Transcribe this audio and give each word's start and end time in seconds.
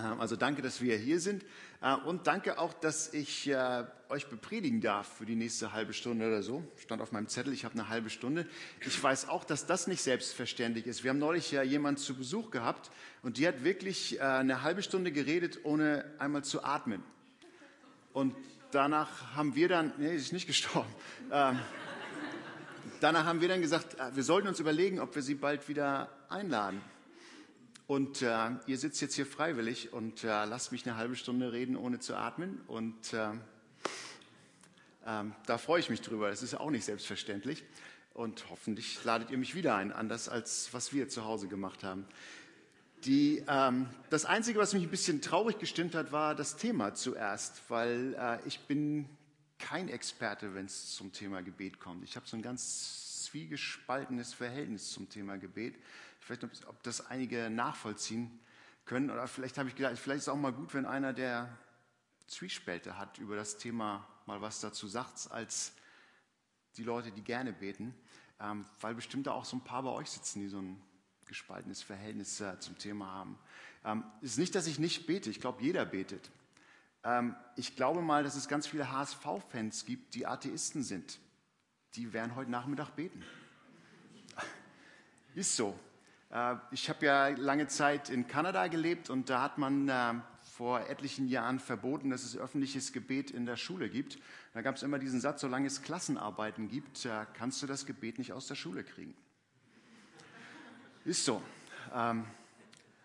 Ähm, 0.00 0.20
also 0.20 0.36
danke, 0.36 0.62
dass 0.62 0.80
wir 0.80 0.96
hier 0.96 1.20
sind 1.20 1.44
äh, 1.82 1.94
und 1.94 2.26
danke 2.26 2.58
auch, 2.58 2.72
dass 2.72 3.12
ich 3.12 3.48
äh, 3.48 3.84
euch 4.08 4.28
bepredigen 4.28 4.80
darf 4.80 5.18
für 5.18 5.26
die 5.26 5.34
nächste 5.34 5.72
halbe 5.72 5.92
Stunde 5.92 6.26
oder 6.26 6.42
so. 6.42 6.64
Stand 6.76 7.02
auf 7.02 7.12
meinem 7.12 7.28
Zettel, 7.28 7.52
ich 7.52 7.64
habe 7.64 7.74
eine 7.74 7.88
halbe 7.88 8.10
Stunde. 8.10 8.46
Ich 8.86 9.02
weiß 9.02 9.28
auch, 9.28 9.44
dass 9.44 9.66
das 9.66 9.86
nicht 9.86 10.02
selbstverständlich 10.02 10.86
ist. 10.86 11.04
Wir 11.04 11.10
haben 11.10 11.18
neulich 11.18 11.50
ja 11.50 11.62
jemanden 11.62 12.00
zu 12.00 12.14
Besuch 12.14 12.50
gehabt 12.50 12.90
und 13.22 13.38
die 13.38 13.46
hat 13.46 13.64
wirklich 13.64 14.18
äh, 14.18 14.22
eine 14.22 14.62
halbe 14.62 14.82
Stunde 14.82 15.12
geredet, 15.12 15.60
ohne 15.64 16.04
einmal 16.18 16.44
zu 16.44 16.64
atmen. 16.64 17.02
Und 18.12 18.34
danach 18.72 19.34
haben 19.34 19.54
wir 19.54 19.68
dann, 19.68 19.92
nee, 19.98 20.10
sie 20.10 20.24
ist 20.24 20.32
nicht 20.32 20.46
gestorben. 20.48 20.92
Ähm, 21.30 21.58
danach 23.00 23.24
haben 23.24 23.40
wir 23.40 23.48
dann 23.48 23.60
gesagt, 23.60 23.96
wir 24.14 24.22
sollten 24.22 24.48
uns 24.48 24.60
überlegen, 24.60 25.00
ob 25.00 25.14
wir 25.14 25.22
sie 25.22 25.34
bald 25.34 25.68
wieder 25.68 26.10
einladen. 26.28 26.80
Und 27.90 28.22
äh, 28.22 28.50
ihr 28.68 28.78
sitzt 28.78 29.00
jetzt 29.00 29.16
hier 29.16 29.26
freiwillig 29.26 29.92
und 29.92 30.22
äh, 30.22 30.44
lasst 30.44 30.70
mich 30.70 30.86
eine 30.86 30.96
halbe 30.96 31.16
Stunde 31.16 31.50
reden, 31.50 31.74
ohne 31.74 31.98
zu 31.98 32.14
atmen. 32.14 32.60
Und 32.68 33.12
äh, 33.12 33.30
ähm, 35.04 35.34
da 35.46 35.58
freue 35.58 35.80
ich 35.80 35.90
mich 35.90 36.00
drüber. 36.00 36.30
Das 36.30 36.44
ist 36.44 36.54
auch 36.54 36.70
nicht 36.70 36.84
selbstverständlich. 36.84 37.64
Und 38.14 38.48
hoffentlich 38.48 39.02
ladet 39.02 39.32
ihr 39.32 39.38
mich 39.38 39.56
wieder 39.56 39.74
ein, 39.74 39.90
anders 39.90 40.28
als 40.28 40.72
was 40.72 40.92
wir 40.92 41.08
zu 41.08 41.24
Hause 41.24 41.48
gemacht 41.48 41.82
haben. 41.82 42.06
Die, 43.06 43.42
ähm, 43.48 43.88
das 44.08 44.24
Einzige, 44.24 44.60
was 44.60 44.72
mich 44.72 44.84
ein 44.84 44.90
bisschen 44.90 45.20
traurig 45.20 45.58
gestimmt 45.58 45.96
hat, 45.96 46.12
war 46.12 46.36
das 46.36 46.56
Thema 46.56 46.94
zuerst, 46.94 47.60
weil 47.70 48.14
äh, 48.16 48.38
ich 48.46 48.60
bin 48.68 49.08
kein 49.58 49.88
Experte, 49.88 50.54
wenn 50.54 50.66
es 50.66 50.94
zum 50.94 51.12
Thema 51.12 51.42
Gebet 51.42 51.80
kommt. 51.80 52.04
Ich 52.04 52.14
habe 52.14 52.24
so 52.28 52.36
ein 52.36 52.42
ganz 52.42 53.09
zwiegespaltenes 53.30 54.34
Verhältnis 54.34 54.90
zum 54.90 55.08
Thema 55.08 55.38
Gebet. 55.38 55.76
Ich 56.20 56.28
weiß 56.28 56.42
nicht, 56.42 56.66
ob 56.66 56.82
das 56.82 57.06
einige 57.06 57.48
nachvollziehen 57.48 58.40
können. 58.84 59.10
Oder 59.10 59.28
vielleicht 59.28 59.56
habe 59.56 59.68
ich 59.68 59.76
gedacht, 59.76 59.96
vielleicht 59.98 60.18
ist 60.18 60.24
es 60.24 60.28
auch 60.28 60.36
mal 60.36 60.52
gut, 60.52 60.74
wenn 60.74 60.84
einer, 60.84 61.12
der 61.12 61.56
Zwiespälte 62.26 62.98
hat 62.98 63.18
über 63.18 63.36
das 63.36 63.56
Thema, 63.56 64.06
mal 64.26 64.40
was 64.40 64.60
dazu 64.60 64.88
sagt, 64.88 65.30
als 65.30 65.72
die 66.76 66.82
Leute, 66.82 67.12
die 67.12 67.22
gerne 67.22 67.52
beten. 67.52 67.94
Ähm, 68.40 68.64
weil 68.80 68.94
bestimmt 68.94 69.26
da 69.26 69.32
auch 69.32 69.44
so 69.44 69.56
ein 69.56 69.64
paar 69.64 69.82
bei 69.82 69.90
euch 69.90 70.10
sitzen, 70.10 70.40
die 70.40 70.48
so 70.48 70.58
ein 70.58 70.82
gespaltenes 71.26 71.82
Verhältnis 71.82 72.40
äh, 72.40 72.58
zum 72.58 72.78
Thema 72.78 73.06
haben. 73.12 73.38
Ähm, 73.84 74.04
ist 74.22 74.38
nicht, 74.38 74.54
dass 74.56 74.66
ich 74.66 74.78
nicht 74.80 75.06
bete. 75.06 75.30
Ich 75.30 75.40
glaube, 75.40 75.62
jeder 75.62 75.84
betet. 75.84 76.30
Ähm, 77.04 77.36
ich 77.54 77.76
glaube 77.76 78.02
mal, 78.02 78.24
dass 78.24 78.34
es 78.34 78.48
ganz 78.48 78.66
viele 78.66 78.90
HSV-Fans 78.90 79.84
gibt, 79.84 80.14
die 80.14 80.26
Atheisten 80.26 80.82
sind. 80.82 81.20
Die 81.96 82.12
werden 82.12 82.36
heute 82.36 82.50
Nachmittag 82.52 82.90
beten. 82.94 83.24
Ist 85.34 85.56
so. 85.56 85.76
Äh, 86.30 86.54
ich 86.70 86.88
habe 86.88 87.04
ja 87.04 87.28
lange 87.28 87.66
Zeit 87.66 88.10
in 88.10 88.28
Kanada 88.28 88.68
gelebt 88.68 89.10
und 89.10 89.28
da 89.28 89.42
hat 89.42 89.58
man 89.58 89.88
äh, 89.88 90.14
vor 90.56 90.88
etlichen 90.88 91.28
Jahren 91.28 91.58
verboten, 91.58 92.10
dass 92.10 92.22
es 92.22 92.36
öffentliches 92.36 92.92
Gebet 92.92 93.32
in 93.32 93.44
der 93.44 93.56
Schule 93.56 93.88
gibt. 93.88 94.18
Da 94.54 94.62
gab 94.62 94.76
es 94.76 94.84
immer 94.84 95.00
diesen 95.00 95.20
Satz, 95.20 95.40
solange 95.40 95.66
es 95.66 95.82
Klassenarbeiten 95.82 96.68
gibt, 96.68 97.04
äh, 97.06 97.26
kannst 97.34 97.60
du 97.60 97.66
das 97.66 97.86
Gebet 97.86 98.18
nicht 98.18 98.32
aus 98.32 98.46
der 98.46 98.54
Schule 98.54 98.84
kriegen. 98.84 99.16
Ist 101.04 101.24
so. 101.24 101.42
Ähm, 101.92 102.24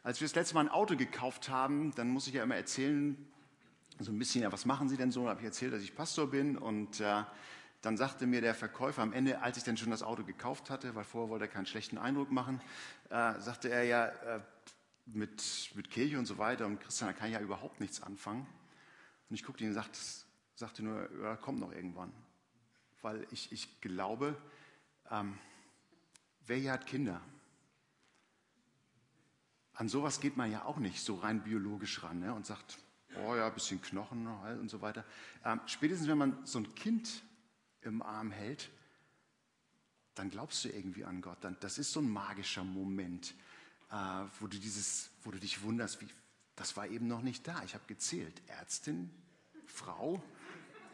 als 0.04 0.22
wir 0.22 0.28
das 0.28 0.36
letzte 0.36 0.54
Mal 0.54 0.62
ein 0.62 0.70
Auto 0.70 0.96
gekauft 0.96 1.50
haben, 1.50 1.92
dann 1.96 2.10
muss 2.10 2.28
ich 2.28 2.36
ja 2.36 2.44
immer 2.44 2.56
erzählen, 2.56 3.18
so 3.98 4.12
ein 4.12 4.20
bisschen, 4.20 4.44
ja, 4.44 4.52
was 4.52 4.66
machen 4.66 4.90
Sie 4.90 4.98
denn 4.98 5.12
so? 5.12 5.24
Da 5.24 5.32
habe 5.32 5.40
ich 5.40 5.46
erzählt, 5.46 5.74
dass 5.74 5.82
ich 5.82 5.96
Pastor 5.96 6.30
bin 6.30 6.58
und 6.58 7.02
dann 7.86 7.98
sagte 7.98 8.26
mir 8.26 8.42
der 8.42 8.56
Verkäufer 8.56 9.04
am 9.04 9.14
Ende, 9.14 9.44
als 9.44 9.58
ich 9.58 9.64
dann 9.64 9.78
schon 9.78 9.92
das 9.92 10.02
Auto 10.02 10.24
gekauft 10.24 10.72
hatte, 10.72 10.96
weil 10.96 11.04
vorher 11.04 11.30
wollte 11.30 11.46
er 11.46 11.52
keinen 11.52 11.68
schlechten 11.68 12.00
Eindruck 12.00 12.32
machen, 12.32 12.60
äh, 13.12 13.40
sagte 13.40 13.70
er 13.70 13.84
ja, 13.84 14.08
äh, 14.08 14.42
mit, 15.06 15.70
mit 15.76 15.92
Kirche 15.92 16.18
und 16.18 16.26
so 16.26 16.40
weiter 16.40 16.66
und 16.66 16.80
Christian, 16.80 17.12
da 17.12 17.14
kann 17.14 17.28
ich 17.28 17.36
ja 17.36 17.42
überhaupt 17.42 17.80
nichts 17.80 18.02
anfangen. 18.02 18.48
Und 19.30 19.36
ich 19.36 19.44
guckte 19.44 19.64
ihn 19.64 19.70
und 19.70 19.76
sagte, 19.76 20.00
sagte 20.56 20.82
nur, 20.82 21.08
ja, 21.22 21.36
kommt 21.36 21.60
noch 21.60 21.72
irgendwann. 21.72 22.12
Weil 23.04 23.28
ich, 23.30 23.52
ich 23.52 23.82
glaube, 23.82 24.36
ähm, 25.12 25.38
wer 26.48 26.58
hier 26.58 26.72
hat 26.72 26.88
Kinder? 26.88 27.22
An 29.74 29.90
sowas 29.90 30.20
geht 30.22 30.38
man 30.38 30.52
ja 30.52 30.66
auch 30.66 30.78
nicht 30.78 31.02
so 31.04 31.18
rein 31.18 31.44
biologisch 31.44 32.02
ran 32.02 32.22
ne? 32.22 32.34
und 32.34 32.48
sagt, 32.48 32.80
oh 33.28 33.36
ja, 33.36 33.46
ein 33.46 33.54
bisschen 33.54 33.80
Knochen 33.80 34.26
und 34.26 34.70
so 34.70 34.82
weiter. 34.82 35.06
Ähm, 35.44 35.62
spätestens, 35.68 36.08
wenn 36.08 36.18
man 36.18 36.44
so 36.48 36.58
ein 36.58 36.74
Kind 36.74 37.22
im 37.86 38.02
Arm 38.02 38.32
hält, 38.32 38.70
dann 40.16 40.30
glaubst 40.30 40.64
du 40.64 40.70
irgendwie 40.70 41.06
an 41.06 41.22
Gott. 41.22 41.38
Das 41.60 41.78
ist 41.78 41.92
so 41.92 42.00
ein 42.00 42.10
magischer 42.10 42.64
Moment, 42.64 43.34
äh, 43.92 43.96
wo, 44.40 44.48
du 44.48 44.58
dieses, 44.58 45.10
wo 45.24 45.32
du 45.32 45.40
dich 45.40 45.62
wunderst, 45.62 46.02
wie, 46.02 46.08
das 46.56 46.78
war 46.78 46.88
eben 46.88 47.08
noch 47.08 47.22
nicht 47.22 47.48
da. 47.48 47.62
Ich 47.64 47.74
habe 47.74 47.84
gezählt. 47.88 48.42
Ärztin, 48.48 49.12
Frau, 49.66 50.22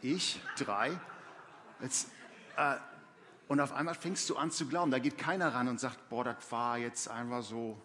ich, 0.00 0.40
drei. 0.56 0.98
Jetzt, 1.80 2.08
äh, 2.56 2.76
und 3.48 3.60
auf 3.60 3.72
einmal 3.72 3.94
fängst 3.94 4.28
du 4.30 4.36
an 4.36 4.50
zu 4.50 4.66
glauben. 4.66 4.90
Da 4.90 4.98
geht 4.98 5.18
keiner 5.18 5.54
ran 5.54 5.68
und 5.68 5.78
sagt, 5.78 6.08
boah, 6.08 6.24
das 6.24 6.50
war 6.50 6.78
jetzt 6.78 7.08
einfach 7.08 7.42
so 7.42 7.80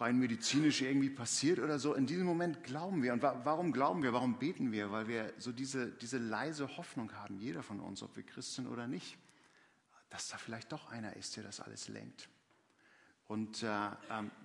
rein 0.00 0.18
medizinisch 0.18 0.80
irgendwie 0.82 1.10
passiert 1.10 1.58
oder 1.58 1.78
so. 1.78 1.94
In 1.94 2.06
diesem 2.06 2.24
Moment 2.24 2.62
glauben 2.62 3.02
wir. 3.02 3.12
Und 3.12 3.22
warum 3.22 3.72
glauben 3.72 4.02
wir? 4.02 4.12
Warum 4.12 4.38
beten 4.38 4.70
wir? 4.70 4.92
Weil 4.92 5.08
wir 5.08 5.32
so 5.38 5.52
diese, 5.52 5.90
diese 5.90 6.18
leise 6.18 6.76
Hoffnung 6.76 7.12
haben, 7.14 7.38
jeder 7.38 7.62
von 7.62 7.80
uns, 7.80 8.02
ob 8.02 8.14
wir 8.16 8.22
Christen 8.22 8.66
oder 8.68 8.86
nicht, 8.86 9.18
dass 10.10 10.28
da 10.28 10.38
vielleicht 10.38 10.72
doch 10.72 10.90
einer 10.90 11.16
ist, 11.16 11.36
der 11.36 11.42
das 11.42 11.60
alles 11.60 11.88
lenkt. 11.88 12.28
Und 13.26 13.62
äh, 13.62 13.66
äh, 13.66 13.92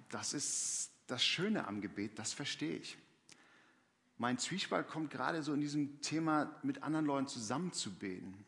das 0.09 0.33
ist 0.33 0.91
das 1.07 1.23
Schöne 1.23 1.67
am 1.67 1.81
Gebet, 1.81 2.17
das 2.17 2.33
verstehe 2.33 2.77
ich. 2.77 2.97
Mein 4.17 4.37
Zwiespalt 4.37 4.87
kommt 4.87 5.11
gerade 5.11 5.43
so 5.43 5.53
in 5.53 5.61
diesem 5.61 6.01
Thema, 6.01 6.55
mit 6.63 6.83
anderen 6.83 7.05
Leuten 7.05 7.27
zusammen 7.27 7.71
zu 7.73 7.93
beten. 7.93 8.45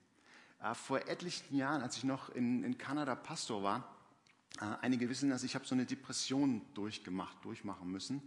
Äh, 0.61 0.73
vor 0.73 1.07
etlichen 1.07 1.55
Jahren, 1.55 1.81
als 1.81 1.97
ich 1.97 2.03
noch 2.03 2.29
in, 2.29 2.63
in 2.63 2.77
Kanada 2.77 3.15
Pastor 3.15 3.63
war, 3.63 3.94
einige 4.59 5.09
wissen 5.09 5.29
dass 5.29 5.43
ich 5.43 5.55
habe 5.55 5.65
so 5.65 5.75
eine 5.75 5.85
Depression 5.85 6.61
durchgemacht, 6.73 7.43
durchmachen 7.43 7.91
müssen. 7.91 8.21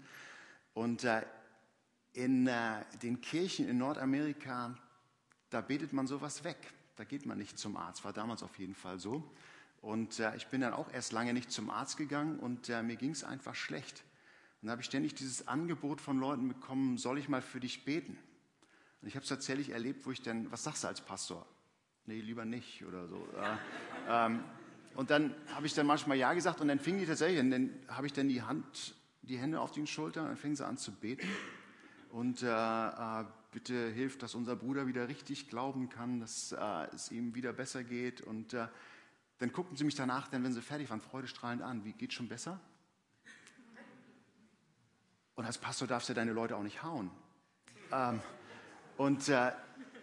Und 0.74 1.04
äh, 1.04 1.24
in 2.12 2.46
äh, 2.46 2.84
den 3.02 3.20
Kirchen 3.20 3.68
in 3.68 3.78
Nordamerika, 3.78 4.76
da 5.50 5.60
betet 5.60 5.92
man 5.92 6.06
sowas 6.06 6.44
weg. 6.44 6.58
Da 6.96 7.04
geht 7.04 7.26
man 7.26 7.38
nicht 7.38 7.58
zum 7.58 7.76
Arzt, 7.76 8.04
war 8.04 8.12
damals 8.12 8.42
auf 8.42 8.58
jeden 8.58 8.74
Fall 8.74 8.98
so. 8.98 9.22
Und 9.80 10.20
ich 10.36 10.48
bin 10.48 10.60
dann 10.60 10.72
auch 10.72 10.92
erst 10.92 11.12
lange 11.12 11.32
nicht 11.32 11.52
zum 11.52 11.70
Arzt 11.70 11.96
gegangen 11.96 12.40
und 12.40 12.68
mir 12.68 12.96
ging 12.96 13.12
es 13.12 13.22
einfach 13.22 13.54
schlecht. 13.54 14.02
Und 14.60 14.66
da 14.66 14.72
habe 14.72 14.82
ich 14.82 14.86
ständig 14.86 15.14
dieses 15.14 15.46
Angebot 15.46 16.00
von 16.00 16.18
Leuten 16.18 16.48
bekommen, 16.48 16.98
soll 16.98 17.18
ich 17.18 17.28
mal 17.28 17.42
für 17.42 17.60
dich 17.60 17.84
beten? 17.84 18.18
Und 19.00 19.08
ich 19.08 19.14
habe 19.14 19.22
es 19.22 19.28
tatsächlich 19.28 19.70
erlebt, 19.70 20.04
wo 20.04 20.10
ich 20.10 20.22
dann, 20.22 20.50
was 20.50 20.64
sagst 20.64 20.82
du 20.82 20.88
als 20.88 21.00
Pastor? 21.00 21.46
Nee, 22.06 22.20
lieber 22.20 22.44
nicht 22.44 22.84
oder 22.84 23.06
so. 23.06 23.28
ähm, 24.08 24.42
und 24.98 25.10
dann 25.10 25.32
habe 25.54 25.64
ich 25.64 25.75
dann 25.75 25.86
manchmal 25.86 26.16
Ja 26.16 26.34
gesagt 26.34 26.60
und 26.60 26.66
dann 26.66 26.81
fing 26.81 26.98
die 26.98 27.06
tatsächlich, 27.06 27.38
und 27.38 27.53
dann 27.53 27.70
habe 27.86 28.09
ich 28.09 28.12
dann 28.12 28.28
die 28.28 28.42
Hand, 28.42 28.97
die 29.22 29.38
Hände 29.38 29.60
auf 29.60 29.70
den 29.70 29.86
Schultern 29.86 30.25
und 30.25 30.31
dann 30.31 30.36
fing 30.36 30.56
sie 30.56 30.66
an 30.66 30.76
zu 30.76 30.91
beten. 30.91 31.28
Und 32.10 32.42
äh, 32.42 32.48
äh, 32.48 33.25
bitte 33.53 33.91
hilft, 33.91 34.25
dass 34.25 34.34
unser 34.34 34.56
Bruder 34.56 34.88
wieder 34.88 35.06
richtig 35.06 35.48
glauben 35.48 35.88
kann, 35.88 36.19
dass 36.19 36.50
äh, 36.50 36.88
es 36.92 37.12
ihm 37.12 37.37
wieder 37.37 37.53
besser 37.53 37.84
geht. 37.84 38.22
Und 38.22 38.54
äh, 38.54 38.66
dann 39.38 39.53
guckten 39.53 39.76
sie 39.76 39.84
mich 39.84 39.94
danach, 39.94 40.26
dann, 40.26 40.42
wenn 40.42 40.53
sie 40.53 40.62
fertig 40.62 40.91
waren, 40.91 41.00
freudestrahlend 41.00 41.62
an. 41.62 41.84
Wie 41.84 41.92
geht 41.92 42.12
schon 42.12 42.26
besser? 42.26 42.58
Und 45.37 45.44
als 45.44 45.58
Pastor 45.58 45.87
darfst 45.87 46.08
du 46.08 46.14
deine 46.14 46.32
Leute 46.32 46.56
auch 46.56 46.64
nicht 46.64 46.82
hauen. 46.82 47.12
Ähm, 47.92 48.20
und 48.97 49.28
äh, 49.28 49.53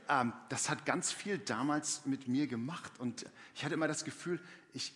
ähm, 0.10 0.34
das 0.50 0.70
hat 0.70 0.86
ganz 0.86 1.12
viel 1.12 1.38
damals 1.38 2.06
mit 2.06 2.28
mir 2.28 2.48
gemacht. 2.48 3.00
Und 3.00 3.26
ich 3.54 3.64
hatte 3.64 3.74
immer 3.74 3.88
das 3.88 4.04
Gefühl, 4.04 4.40
ich, 4.74 4.94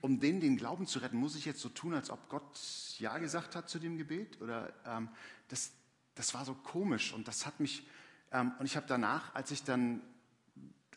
um 0.00 0.20
denen 0.20 0.40
den 0.40 0.56
Glauben 0.56 0.86
zu 0.86 0.98
retten, 0.98 1.16
muss 1.16 1.36
ich 1.36 1.44
jetzt 1.44 1.60
so 1.60 1.68
tun, 1.68 1.94
als 1.94 2.10
ob 2.10 2.28
Gott 2.28 2.58
Ja 2.98 3.18
gesagt 3.18 3.56
hat 3.56 3.68
zu 3.68 3.78
dem 3.78 3.98
Gebet? 3.98 4.40
Oder 4.40 4.72
ähm, 4.86 5.08
das, 5.48 5.72
das 6.14 6.34
war 6.34 6.44
so 6.44 6.54
komisch 6.54 7.12
und 7.12 7.28
das 7.28 7.46
hat 7.46 7.60
mich, 7.60 7.86
ähm, 8.32 8.52
und 8.58 8.66
ich 8.66 8.76
habe 8.76 8.86
danach, 8.86 9.34
als 9.34 9.50
ich 9.50 9.64
dann, 9.64 10.00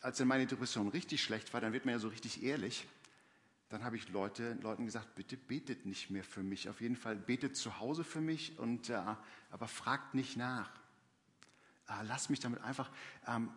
als 0.00 0.18
dann 0.18 0.28
meine 0.28 0.46
Depression 0.46 0.88
richtig 0.88 1.22
schlecht 1.22 1.52
war, 1.52 1.60
dann 1.60 1.72
wird 1.72 1.84
man 1.84 1.94
ja 1.94 1.98
so 1.98 2.08
richtig 2.08 2.42
ehrlich, 2.42 2.86
dann 3.68 3.84
habe 3.84 3.96
ich 3.96 4.10
Leute, 4.10 4.58
Leuten 4.60 4.84
gesagt, 4.84 5.14
bitte 5.14 5.36
betet 5.38 5.86
nicht 5.86 6.10
mehr 6.10 6.24
für 6.24 6.42
mich. 6.42 6.68
Auf 6.68 6.82
jeden 6.82 6.96
Fall 6.96 7.16
betet 7.16 7.56
zu 7.56 7.80
Hause 7.80 8.04
für 8.04 8.20
mich, 8.20 8.58
und, 8.58 8.90
äh, 8.90 9.00
aber 9.50 9.66
fragt 9.66 10.14
nicht 10.14 10.36
nach. 10.36 10.70
Äh, 11.88 12.04
lass 12.04 12.28
mich 12.28 12.40
damit 12.40 12.62
einfach, 12.62 12.90
ähm, 13.26 13.50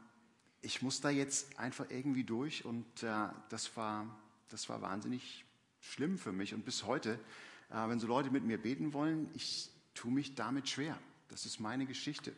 ich 0.61 0.81
muss 0.81 1.01
da 1.01 1.09
jetzt 1.09 1.59
einfach 1.59 1.89
irgendwie 1.89 2.23
durch 2.23 2.65
und 2.65 3.03
äh, 3.03 3.27
das 3.49 3.75
war 3.77 4.07
das 4.49 4.69
war 4.69 4.81
wahnsinnig 4.81 5.45
schlimm 5.81 6.17
für 6.17 6.31
mich. 6.31 6.53
Und 6.53 6.65
bis 6.65 6.85
heute, 6.85 7.19
äh, 7.69 7.87
wenn 7.87 7.99
so 7.99 8.07
Leute 8.07 8.31
mit 8.31 8.43
mir 8.43 8.57
beten 8.57 8.93
wollen, 8.93 9.29
ich 9.33 9.69
tue 9.93 10.11
mich 10.11 10.35
damit 10.35 10.69
schwer. 10.69 10.97
Das 11.29 11.45
ist 11.45 11.59
meine 11.59 11.85
Geschichte. 11.85 12.33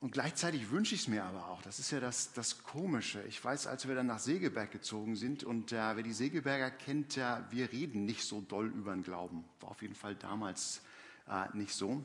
Und 0.00 0.12
gleichzeitig 0.12 0.70
wünsche 0.70 0.94
ich 0.94 1.02
es 1.02 1.08
mir 1.08 1.24
aber 1.24 1.48
auch. 1.48 1.60
Das 1.62 1.80
ist 1.80 1.90
ja 1.90 1.98
das, 1.98 2.32
das 2.32 2.62
Komische. 2.62 3.20
Ich 3.24 3.44
weiß, 3.44 3.66
als 3.66 3.88
wir 3.88 3.96
dann 3.96 4.06
nach 4.06 4.20
Segeberg 4.20 4.70
gezogen 4.70 5.16
sind 5.16 5.42
und 5.42 5.72
äh, 5.72 5.96
wer 5.96 6.02
die 6.04 6.12
Segeberger 6.12 6.70
kennt, 6.70 7.16
äh, 7.16 7.38
wir 7.50 7.72
reden 7.72 8.04
nicht 8.04 8.22
so 8.22 8.40
doll 8.42 8.68
über 8.68 8.94
den 8.94 9.02
Glauben. 9.02 9.44
War 9.60 9.70
auf 9.70 9.82
jeden 9.82 9.96
Fall 9.96 10.14
damals 10.14 10.82
äh, 11.28 11.46
nicht 11.56 11.74
so. 11.74 12.04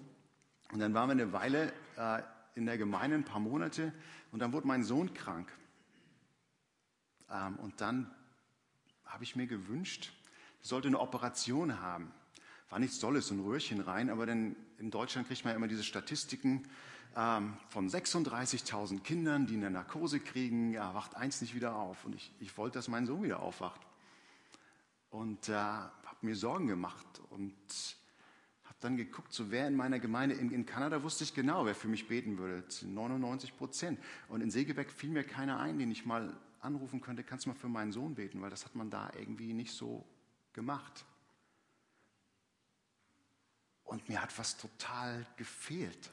Und 0.74 0.80
dann 0.80 0.96
waren 0.96 1.08
wir 1.08 1.12
eine 1.12 1.32
Weile 1.32 1.72
äh, 1.98 2.24
in 2.56 2.66
der 2.66 2.80
Gemeinde, 2.80 3.16
ein 3.16 3.24
paar 3.24 3.40
Monate, 3.40 3.94
und 4.32 4.40
dann 4.40 4.54
wurde 4.54 4.66
mein 4.66 4.84
Sohn 4.84 5.14
krank. 5.14 5.56
Ähm, 7.30 7.58
und 7.58 7.80
dann 7.80 8.10
habe 9.06 9.24
ich 9.24 9.36
mir 9.36 9.46
gewünscht, 9.46 10.12
er 10.62 10.68
sollte 10.68 10.88
eine 10.88 11.00
Operation 11.00 11.80
haben. 11.80 12.12
War 12.72 12.80
nichts 12.80 12.98
Tolles, 12.98 13.28
so 13.28 13.36
ein 13.36 13.42
Röhrchen 13.42 13.82
rein, 13.82 14.10
aber 14.10 14.26
dann 14.26 14.56
in 14.80 14.90
Deutschland 14.90 15.28
kriegt 15.28 15.44
man 15.44 15.52
ja 15.52 15.58
immer 15.58 15.68
diese 15.68 15.84
Statistiken 15.84 16.68
ähm, 17.16 17.56
von 17.70 17.88
36.000 17.88 19.02
Kindern, 19.02 19.46
die 19.46 19.54
eine 19.54 19.70
Narkose 19.70 20.20
kriegen, 20.20 20.72
ja, 20.72 20.96
wacht 20.96 21.16
eins 21.16 21.40
nicht 21.42 21.54
wieder 21.54 21.76
auf. 21.76 22.04
Und 22.04 22.16
ich, 22.16 22.32
ich 22.40 22.58
wollte, 22.58 22.80
dass 22.80 22.88
mein 22.88 23.06
Sohn 23.06 23.22
wieder 23.22 23.42
aufwacht. 23.42 23.82
Und 25.12 25.50
äh, 25.50 25.54
habe 25.54 26.18
mir 26.22 26.36
Sorgen 26.36 26.66
gemacht 26.66 27.06
und 27.30 27.54
dann 28.84 28.98
geguckt, 28.98 29.34
so 29.34 29.52
wer 29.52 29.68
in 29.68 29.76
meiner 29.76 30.00
Gemeinde, 30.00 30.36
in, 30.36 30.52
in 30.52 30.66
Kanada 30.66 31.04
wusste 31.04 31.24
ich 31.24 31.34
genau, 31.34 31.66
wer 31.66 31.76
für 31.76 31.88
mich 31.88 32.08
beten 32.08 32.38
würde, 32.38 32.64
99 32.82 33.56
Prozent. 33.58 34.00
Und 34.28 34.42
in 34.42 34.52
Segeberg 34.52 34.92
fiel 34.92 35.10
mir 35.10 35.24
keiner 35.24 35.60
ein, 35.60 35.80
den 35.80 35.92
ich 35.92 36.06
mal 36.06 36.36
anrufen 36.60 37.02
könnte, 37.02 37.24
kannst 37.24 37.46
du 37.46 37.50
mal 37.50 37.56
für 37.56 37.70
meinen 37.70 37.92
Sohn 37.92 38.16
beten, 38.16 38.42
weil 38.42 38.50
das 38.50 38.66
hat 38.66 38.76
man 38.76 38.90
da 38.90 39.12
irgendwie 39.18 39.54
nicht 39.54 39.74
so 39.74 40.06
gemacht. 40.54 41.06
Und 43.84 44.08
mir 44.10 44.22
hat 44.22 44.38
was 44.38 44.58
total 44.58 45.26
gefehlt. 45.38 46.10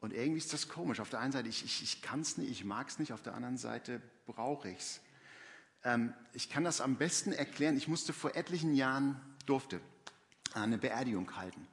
Und 0.00 0.12
irgendwie 0.12 0.38
ist 0.38 0.52
das 0.52 0.68
komisch. 0.68 1.00
Auf 1.00 1.10
der 1.10 1.20
einen 1.20 1.32
Seite, 1.32 1.48
ich, 1.48 1.64
ich, 1.64 1.82
ich 1.82 2.02
kann 2.02 2.20
es 2.20 2.38
nicht, 2.38 2.50
ich 2.50 2.64
mag 2.64 2.88
es 2.88 2.98
nicht, 2.98 3.12
auf 3.12 3.22
der 3.22 3.34
anderen 3.34 3.58
Seite 3.58 4.00
brauche 4.26 4.70
ich 4.70 4.78
es. 4.78 5.00
Ähm, 5.84 6.14
ich 6.32 6.48
kann 6.48 6.64
das 6.64 6.80
am 6.80 6.96
besten 6.96 7.32
erklären. 7.32 7.76
Ich 7.76 7.88
musste 7.88 8.12
vor 8.12 8.34
etlichen 8.34 8.74
Jahren, 8.74 9.20
durfte 9.46 9.80
eine 10.54 10.78
Beerdigung 10.78 11.36
halten. 11.36 11.66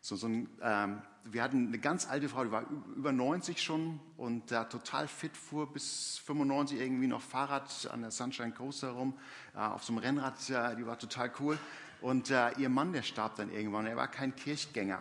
So, 0.00 0.16
so 0.16 0.26
ein, 0.26 0.48
ähm, 0.60 1.00
wir 1.24 1.44
hatten 1.44 1.68
eine 1.68 1.78
ganz 1.78 2.08
alte 2.08 2.28
Frau, 2.28 2.44
die 2.44 2.50
war 2.50 2.66
über 2.96 3.12
90 3.12 3.62
schon 3.62 4.00
und 4.16 4.50
da 4.50 4.64
total 4.64 5.06
fit 5.06 5.36
fuhr 5.36 5.72
bis 5.72 6.18
95 6.24 6.80
irgendwie 6.80 7.06
noch 7.06 7.22
Fahrrad 7.22 7.88
an 7.92 8.00
der 8.02 8.10
Sunshine 8.10 8.50
Coast 8.50 8.82
herum, 8.82 9.16
äh, 9.54 9.58
auf 9.58 9.84
so 9.84 9.92
einem 9.92 9.98
Rennrad, 9.98 10.50
äh, 10.50 10.74
die 10.74 10.86
war 10.86 10.98
total 10.98 11.30
cool. 11.38 11.56
Und 12.00 12.30
äh, 12.30 12.50
ihr 12.58 12.68
Mann, 12.68 12.92
der 12.92 13.02
starb 13.02 13.36
dann 13.36 13.52
irgendwann, 13.52 13.86
er 13.86 13.96
war 13.96 14.08
kein 14.08 14.34
Kirchgänger. 14.34 15.00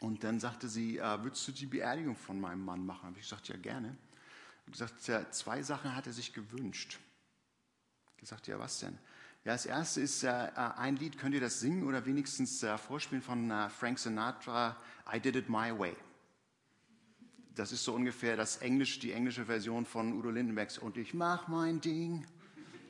Und 0.00 0.22
dann 0.22 0.38
sagte 0.38 0.68
sie, 0.68 0.98
äh, 0.98 1.22
würdest 1.22 1.48
du 1.48 1.52
die 1.52 1.66
Beerdigung 1.66 2.14
von 2.14 2.38
meinem 2.38 2.64
Mann 2.64 2.84
machen? 2.84 3.04
Habe 3.04 3.16
ich 3.18 3.22
gesagt, 3.22 3.48
ja 3.48 3.56
gerne. 3.56 3.96
Und 4.66 4.72
gesagt, 4.72 5.00
zwei 5.00 5.62
Sachen 5.62 5.96
hat 5.96 6.06
er 6.06 6.12
sich 6.12 6.34
gewünscht. 6.34 6.98
Ich 8.16 8.20
gesagt, 8.20 8.48
ja 8.48 8.58
was 8.58 8.80
denn? 8.80 8.98
Ja, 9.44 9.52
das 9.52 9.66
erste 9.66 10.00
ist 10.00 10.24
äh, 10.24 10.28
äh, 10.28 10.50
ein 10.76 10.96
Lied, 10.96 11.16
könnt 11.16 11.34
ihr 11.34 11.40
das 11.40 11.60
singen 11.60 11.86
oder 11.86 12.04
wenigstens 12.04 12.62
äh, 12.62 12.76
vorspielen 12.76 13.22
von 13.22 13.50
äh, 13.50 13.70
Frank 13.70 13.98
Sinatra, 13.98 14.76
I 15.12 15.20
Did 15.20 15.36
It 15.36 15.48
My 15.48 15.76
Way. 15.78 15.96
Das 17.54 17.72
ist 17.72 17.84
so 17.84 17.94
ungefähr 17.94 18.36
das 18.36 18.58
Englisch, 18.58 18.98
die 18.98 19.12
englische 19.12 19.44
Version 19.46 19.84
von 19.86 20.12
Udo 20.12 20.30
Lindenbergs 20.30 20.78
und 20.78 20.96
ich 20.96 21.14
mach 21.14 21.48
mein 21.48 21.80
Ding. 21.80 22.26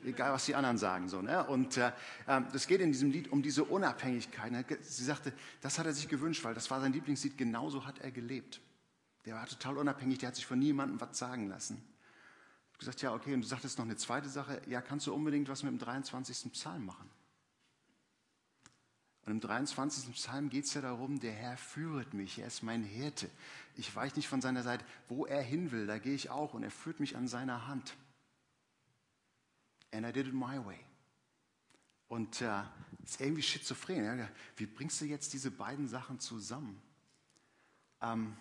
Egal, 0.03 0.31
was 0.31 0.45
die 0.45 0.55
anderen 0.55 0.77
sagen. 0.77 1.09
So, 1.09 1.21
ne? 1.21 1.45
Und 1.45 1.77
äh, 1.77 1.91
ähm, 2.27 2.47
das 2.53 2.67
geht 2.67 2.79
in 2.81 2.91
diesem 2.91 3.11
Lied 3.11 3.31
um 3.31 3.41
diese 3.41 3.63
Unabhängigkeit. 3.65 4.51
Ne? 4.51 4.65
Sie 4.81 5.03
sagte, 5.03 5.33
das 5.61 5.77
hat 5.77 5.85
er 5.85 5.93
sich 5.93 6.07
gewünscht, 6.07 6.43
weil 6.43 6.53
das 6.53 6.71
war 6.71 6.79
sein 6.79 6.93
Lieblingslied, 6.93 7.37
genauso 7.37 7.85
hat 7.85 7.99
er 7.99 8.11
gelebt. 8.11 8.61
Der 9.25 9.35
war 9.35 9.45
total 9.45 9.77
unabhängig, 9.77 10.19
der 10.19 10.29
hat 10.29 10.35
sich 10.35 10.45
von 10.45 10.57
niemandem 10.59 10.99
was 11.01 11.17
sagen 11.17 11.49
lassen 11.49 11.83
gesagt, 12.79 13.01
ja, 13.01 13.13
okay, 13.13 13.33
und 13.33 13.41
du 13.41 13.47
sagtest 13.47 13.77
noch 13.77 13.85
eine 13.85 13.97
zweite 13.97 14.29
Sache, 14.29 14.61
ja, 14.67 14.81
kannst 14.81 15.05
du 15.07 15.13
unbedingt 15.13 15.49
was 15.49 15.63
mit 15.63 15.71
dem 15.71 15.79
23. 15.79 16.51
Psalm 16.53 16.85
machen. 16.85 17.09
Und 19.25 19.33
im 19.33 19.39
23. 19.41 20.13
Psalm 20.15 20.49
geht 20.49 20.65
es 20.65 20.73
ja 20.73 20.81
darum, 20.81 21.19
der 21.19 21.33
Herr 21.33 21.57
führet 21.57 22.13
mich, 22.13 22.39
er 22.39 22.47
ist 22.47 22.63
mein 22.63 22.83
Hirte. 22.83 23.29
Ich 23.75 23.95
weiche 23.95 24.15
nicht 24.15 24.27
von 24.27 24.41
seiner 24.41 24.63
Seite, 24.63 24.83
wo 25.07 25.25
er 25.25 25.41
hin 25.41 25.71
will, 25.71 25.85
da 25.85 25.99
gehe 25.99 26.15
ich 26.15 26.29
auch 26.29 26.53
und 26.53 26.63
er 26.63 26.71
führt 26.71 26.99
mich 26.99 27.15
an 27.15 27.27
seiner 27.27 27.67
Hand. 27.67 27.95
And 29.91 30.05
I 30.07 30.11
did 30.11 30.27
it 30.27 30.33
my 30.33 30.63
way. 30.65 30.79
Und 32.07 32.41
äh, 32.41 32.63
ist 33.03 33.21
irgendwie 33.21 33.43
schizophren. 33.43 34.03
Ja? 34.03 34.29
Wie 34.55 34.65
bringst 34.65 34.99
du 35.01 35.05
jetzt 35.05 35.33
diese 35.33 35.51
beiden 35.51 35.87
Sachen 35.87 36.19
zusammen? 36.19 36.81
Ähm, 38.01 38.35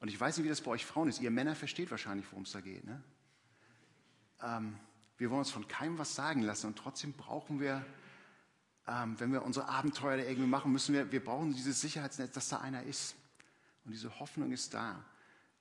und 0.00 0.08
ich 0.08 0.18
weiß 0.18 0.36
nicht, 0.36 0.44
wie 0.44 0.48
das 0.48 0.60
bei 0.60 0.72
euch 0.72 0.84
Frauen 0.84 1.08
ist. 1.08 1.20
Ihr 1.20 1.30
Männer 1.30 1.54
versteht 1.54 1.90
wahrscheinlich, 1.92 2.26
worum 2.32 2.42
es 2.42 2.50
da 2.50 2.60
geht. 2.60 2.84
Ne? 2.84 3.00
Ähm, 4.42 4.78
wir 5.18 5.30
wollen 5.30 5.40
uns 5.40 5.50
von 5.50 5.68
keinem 5.68 5.98
was 5.98 6.14
sagen 6.14 6.42
lassen 6.42 6.66
und 6.66 6.76
trotzdem 6.76 7.12
brauchen 7.12 7.60
wir, 7.60 7.84
ähm, 8.88 9.18
wenn 9.20 9.32
wir 9.32 9.42
unsere 9.42 9.68
Abenteuer 9.68 10.16
da 10.16 10.24
irgendwie 10.24 10.48
machen, 10.48 10.72
müssen 10.72 10.94
wir, 10.94 11.12
wir 11.12 11.22
brauchen 11.22 11.54
dieses 11.54 11.80
Sicherheitsnetz, 11.80 12.32
dass 12.32 12.48
da 12.48 12.58
einer 12.58 12.82
ist. 12.82 13.14
Und 13.84 13.92
diese 13.92 14.18
Hoffnung 14.18 14.50
ist 14.50 14.74
da. 14.74 15.04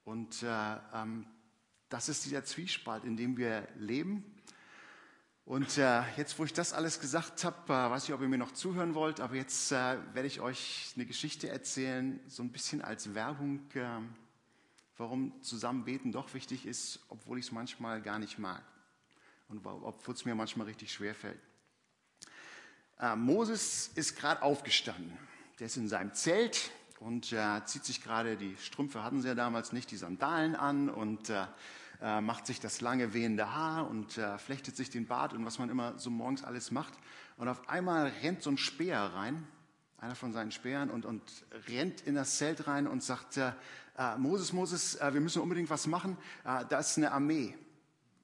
Und 0.03 0.41
äh, 0.41 0.77
ähm, 0.93 1.27
das 1.89 2.09
ist 2.09 2.25
dieser 2.25 2.43
Zwiespalt, 2.43 3.03
in 3.03 3.17
dem 3.17 3.37
wir 3.37 3.67
leben. 3.75 4.23
Und 5.45 5.77
äh, 5.77 6.01
jetzt, 6.17 6.39
wo 6.39 6.45
ich 6.45 6.53
das 6.53 6.73
alles 6.73 6.99
gesagt 6.99 7.43
habe, 7.43 7.73
äh, 7.73 7.91
weiß 7.91 8.05
ich, 8.05 8.13
ob 8.13 8.21
ihr 8.21 8.27
mir 8.27 8.37
noch 8.37 8.53
zuhören 8.53 8.95
wollt, 8.95 9.19
aber 9.19 9.35
jetzt 9.35 9.71
äh, 9.71 9.97
werde 10.13 10.25
ich 10.25 10.39
euch 10.39 10.93
eine 10.95 11.05
Geschichte 11.05 11.49
erzählen, 11.49 12.19
so 12.27 12.41
ein 12.41 12.51
bisschen 12.51 12.81
als 12.81 13.13
Werbung 13.13 13.61
ähm, 13.75 14.15
warum 14.97 15.41
Zusammenbeten 15.41 16.11
doch 16.11 16.33
wichtig 16.33 16.65
ist, 16.65 16.99
obwohl 17.09 17.39
ich 17.39 17.45
es 17.45 17.51
manchmal 17.51 18.01
gar 18.01 18.19
nicht 18.19 18.39
mag 18.39 18.63
und 19.51 19.65
obwohl 19.65 20.15
es 20.15 20.25
mir 20.25 20.35
manchmal 20.35 20.67
richtig 20.67 20.93
schwer 20.93 21.13
fällt. 21.13 21.39
Äh, 22.99 23.15
Moses 23.15 23.91
ist 23.95 24.15
gerade 24.15 24.41
aufgestanden. 24.41 25.17
Der 25.59 25.67
ist 25.67 25.77
in 25.77 25.87
seinem 25.87 26.13
Zelt 26.13 26.71
und 26.99 27.33
äh, 27.33 27.65
zieht 27.65 27.83
sich 27.83 28.03
gerade, 28.03 28.37
die 28.37 28.55
Strümpfe 28.57 29.03
hatten 29.03 29.21
sie 29.21 29.27
ja 29.27 29.35
damals 29.35 29.73
nicht, 29.73 29.91
die 29.91 29.97
Sandalen 29.97 30.55
an 30.55 30.89
und 30.89 31.29
äh, 31.29 31.45
äh 32.01 32.21
macht 32.21 32.47
sich 32.47 32.59
das 32.59 32.81
lange 32.81 33.13
wehende 33.13 33.53
Haar 33.53 33.89
und 33.89 34.17
äh, 34.17 34.37
flechtet 34.37 34.75
sich 34.75 34.89
den 34.89 35.07
Bart 35.07 35.33
und 35.33 35.45
was 35.45 35.59
man 35.59 35.69
immer 35.69 35.97
so 35.99 36.09
morgens 36.09 36.43
alles 36.43 36.71
macht. 36.71 36.93
Und 37.37 37.47
auf 37.47 37.67
einmal 37.67 38.11
rennt 38.21 38.43
so 38.43 38.51
ein 38.51 38.57
Speer 38.57 38.99
rein, 38.99 39.47
einer 39.97 40.15
von 40.15 40.31
seinen 40.31 40.51
Speeren, 40.51 40.89
und, 40.89 41.05
und 41.05 41.21
rennt 41.67 42.01
in 42.01 42.15
das 42.15 42.37
Zelt 42.37 42.67
rein 42.67 42.87
und 42.87 43.03
sagt, 43.03 43.37
äh, 43.37 43.51
Moses, 44.17 44.53
Moses, 44.53 44.97
wir 44.99 45.21
müssen 45.21 45.41
unbedingt 45.41 45.69
was 45.69 45.85
machen. 45.85 46.17
Da 46.43 46.79
ist 46.79 46.97
eine 46.97 47.11
Armee, 47.11 47.55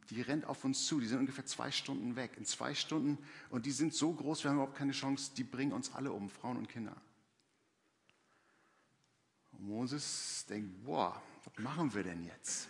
die 0.10 0.22
rennt 0.22 0.46
auf 0.46 0.64
uns 0.64 0.86
zu. 0.86 1.00
Die 1.00 1.08
sind 1.08 1.20
ungefähr 1.20 1.46
zwei 1.46 1.72
Stunden 1.72 2.16
weg. 2.16 2.32
In 2.38 2.46
zwei 2.46 2.74
Stunden, 2.74 3.18
und 3.50 3.66
die 3.66 3.72
sind 3.72 3.94
so 3.94 4.12
groß, 4.14 4.44
wir 4.44 4.52
haben 4.52 4.58
überhaupt 4.58 4.78
keine 4.78 4.94
Chance, 4.94 5.32
die 5.36 5.44
bringen 5.44 5.74
uns 5.74 5.94
alle 5.94 6.12
um, 6.12 6.30
Frauen 6.30 6.58
und 6.58 6.70
Kinder. 6.70 6.96
Und 9.52 9.68
Moses 9.68 10.46
denkt, 10.50 10.84
boah, 10.84 11.22
was 11.44 11.64
machen 11.64 11.94
wir 11.94 12.04
denn 12.04 12.24
jetzt? 12.24 12.70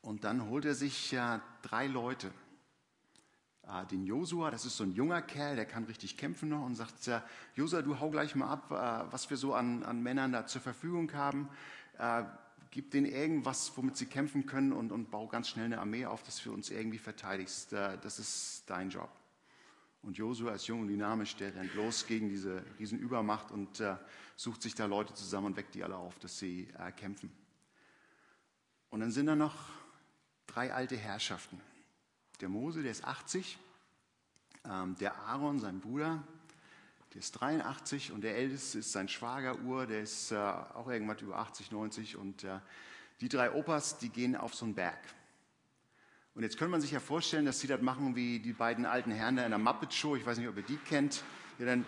Und 0.00 0.24
dann 0.24 0.48
holt 0.48 0.64
er 0.64 0.74
sich 0.74 1.10
ja 1.10 1.42
drei 1.62 1.86
Leute. 1.86 2.32
Äh, 3.68 3.86
den 3.86 4.04
Josua, 4.04 4.50
das 4.50 4.64
ist 4.64 4.76
so 4.76 4.84
ein 4.84 4.92
junger 4.92 5.22
Kerl, 5.22 5.56
der 5.56 5.66
kann 5.66 5.84
richtig 5.84 6.16
kämpfen 6.16 6.48
noch 6.48 6.64
und 6.64 6.74
sagt, 6.74 7.06
ja, 7.06 7.22
Josua, 7.54 7.82
du 7.82 8.00
hau 8.00 8.10
gleich 8.10 8.34
mal 8.34 8.48
ab, 8.48 8.70
äh, 8.70 9.12
was 9.12 9.28
wir 9.30 9.36
so 9.36 9.54
an, 9.54 9.82
an 9.82 10.02
Männern 10.02 10.32
da 10.32 10.46
zur 10.46 10.62
Verfügung 10.62 11.12
haben. 11.12 11.48
Äh, 12.68 12.70
gib 12.70 12.90
denen 12.90 13.06
irgendwas, 13.06 13.72
womit 13.76 13.96
sie 13.96 14.06
kämpfen 14.06 14.46
können 14.46 14.72
und, 14.72 14.92
und 14.92 15.10
bau 15.10 15.26
ganz 15.26 15.48
schnell 15.48 15.66
eine 15.66 15.78
Armee 15.78 16.06
auf, 16.06 16.22
dass 16.22 16.42
du 16.42 16.52
uns 16.52 16.70
irgendwie 16.70 16.98
verteidigst. 16.98 17.72
Das 17.72 18.18
ist 18.18 18.64
dein 18.66 18.90
Job. 18.90 19.10
Und 20.02 20.16
Josua 20.16 20.52
ist 20.52 20.66
jung 20.68 20.82
und 20.82 20.88
dynamisch, 20.88 21.36
der 21.36 21.54
rennt 21.54 21.74
los 21.74 22.06
gegen 22.06 22.28
diese 22.28 22.64
Riesenübermacht 22.78 23.50
und 23.50 23.80
äh, 23.80 23.96
sucht 24.36 24.62
sich 24.62 24.74
da 24.74 24.86
Leute 24.86 25.12
zusammen 25.14 25.48
und 25.48 25.56
weckt 25.56 25.74
die 25.74 25.82
alle 25.82 25.96
auf, 25.96 26.18
dass 26.20 26.38
sie 26.38 26.68
äh, 26.78 26.92
kämpfen. 26.92 27.32
Und 28.90 29.00
dann 29.00 29.10
sind 29.10 29.26
da 29.26 29.34
noch 29.34 29.56
drei 30.46 30.72
alte 30.72 30.96
Herrschaften. 30.96 31.60
Der 32.40 32.48
Mose, 32.48 32.82
der 32.82 32.92
ist 32.92 33.04
80, 33.04 33.58
ähm, 34.64 34.94
der 35.00 35.16
Aaron, 35.16 35.58
sein 35.58 35.80
Bruder, 35.80 36.22
der 37.14 37.20
ist 37.20 37.32
83 37.32 38.12
und 38.12 38.22
der 38.22 38.36
Älteste 38.36 38.78
ist 38.78 38.92
sein 38.92 39.08
Schwager 39.08 39.58
Ur, 39.60 39.86
der 39.86 40.02
ist 40.02 40.32
äh, 40.32 40.36
auch 40.36 40.88
irgendwas 40.88 41.20
über 41.22 41.38
80, 41.38 41.72
90 41.72 42.16
und 42.16 42.44
äh, 42.44 42.58
die 43.20 43.28
drei 43.28 43.52
Opas, 43.52 43.98
die 43.98 44.08
gehen 44.10 44.36
auf 44.36 44.54
so 44.54 44.64
einen 44.64 44.74
Berg. 44.74 44.98
Und 46.34 46.42
jetzt 46.42 46.56
könnte 46.56 46.70
man 46.70 46.80
sich 46.80 46.92
ja 46.92 47.00
vorstellen, 47.00 47.46
dass 47.46 47.60
sie 47.60 47.66
das 47.66 47.80
machen 47.80 48.14
wie 48.14 48.38
die 48.38 48.52
beiden 48.52 48.86
alten 48.86 49.10
Herren 49.10 49.36
da 49.36 49.44
in 49.44 49.50
der 49.50 49.58
Muppet 49.58 49.92
Show, 49.92 50.14
ich 50.14 50.24
weiß 50.24 50.38
nicht, 50.38 50.48
ob 50.48 50.56
ihr 50.56 50.62
die 50.62 50.76
kennt, 50.76 51.24
die 51.58 51.64
dann, 51.64 51.84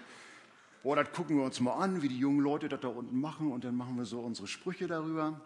boah, 0.82 0.96
das 0.96 1.12
gucken 1.12 1.36
wir 1.36 1.44
uns 1.44 1.60
mal 1.60 1.74
an, 1.74 2.02
wie 2.02 2.08
die 2.08 2.18
jungen 2.18 2.40
Leute 2.40 2.68
das 2.68 2.80
da 2.80 2.88
unten 2.88 3.20
machen 3.20 3.52
und 3.52 3.64
dann 3.64 3.76
machen 3.76 3.96
wir 3.96 4.04
so 4.04 4.20
unsere 4.20 4.48
Sprüche 4.48 4.88
darüber. 4.88 5.40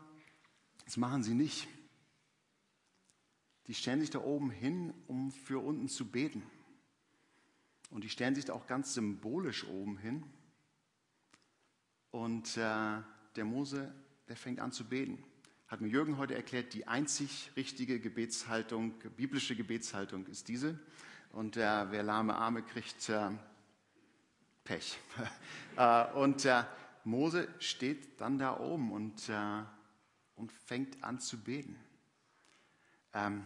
Das 0.85 0.97
machen 0.97 1.23
sie 1.23 1.35
nicht 1.35 1.69
die 3.67 3.75
stellen 3.75 4.01
sich 4.01 4.11
da 4.11 4.21
oben 4.21 4.51
hin, 4.51 4.93
um 5.07 5.31
für 5.31 5.59
unten 5.59 5.89
zu 5.89 6.07
beten. 6.11 6.43
Und 7.95 8.03
die 8.03 8.09
stellen 8.09 8.35
sich 8.35 8.45
da 8.45 8.55
auch 8.55 8.67
ganz 8.67 8.93
symbolisch 8.93 9.65
oben 9.69 9.97
hin. 9.99 10.25
Und 12.11 12.57
äh, 12.57 13.01
der 13.37 13.45
Mose, 13.45 13.95
der 14.27 14.37
fängt 14.37 14.59
an 14.59 14.73
zu 14.73 14.85
beten. 14.85 15.23
Hat 15.69 15.81
mir 15.81 15.87
Jürgen 15.87 16.19
heute 16.19 16.35
erklärt, 16.35 16.75
die 16.75 16.89
einzig 16.89 17.53
richtige 17.57 18.01
Gebetshaltung, 18.01 18.95
biblische 19.17 19.55
Gebetshaltung 19.55 20.27
ist 20.27 20.49
diese. 20.49 20.77
Und 21.31 21.57
äh, 21.57 21.91
wer 21.93 22.03
lahme 22.03 22.35
Arme 22.35 22.63
kriegt, 22.63 23.09
äh, 23.09 23.31
Pech. 24.65 24.99
Äh, 25.77 26.13
und 26.13 26.45
äh, 26.45 26.63
Mose 27.03 27.49
steht 27.59 28.21
dann 28.21 28.39
da 28.39 28.59
oben 28.59 28.93
und, 28.93 29.29
äh, 29.29 29.63
und 30.37 30.53
fängt 30.53 31.03
an 31.03 31.19
zu 31.19 31.37
beten. 31.37 31.77
Ähm, 33.13 33.45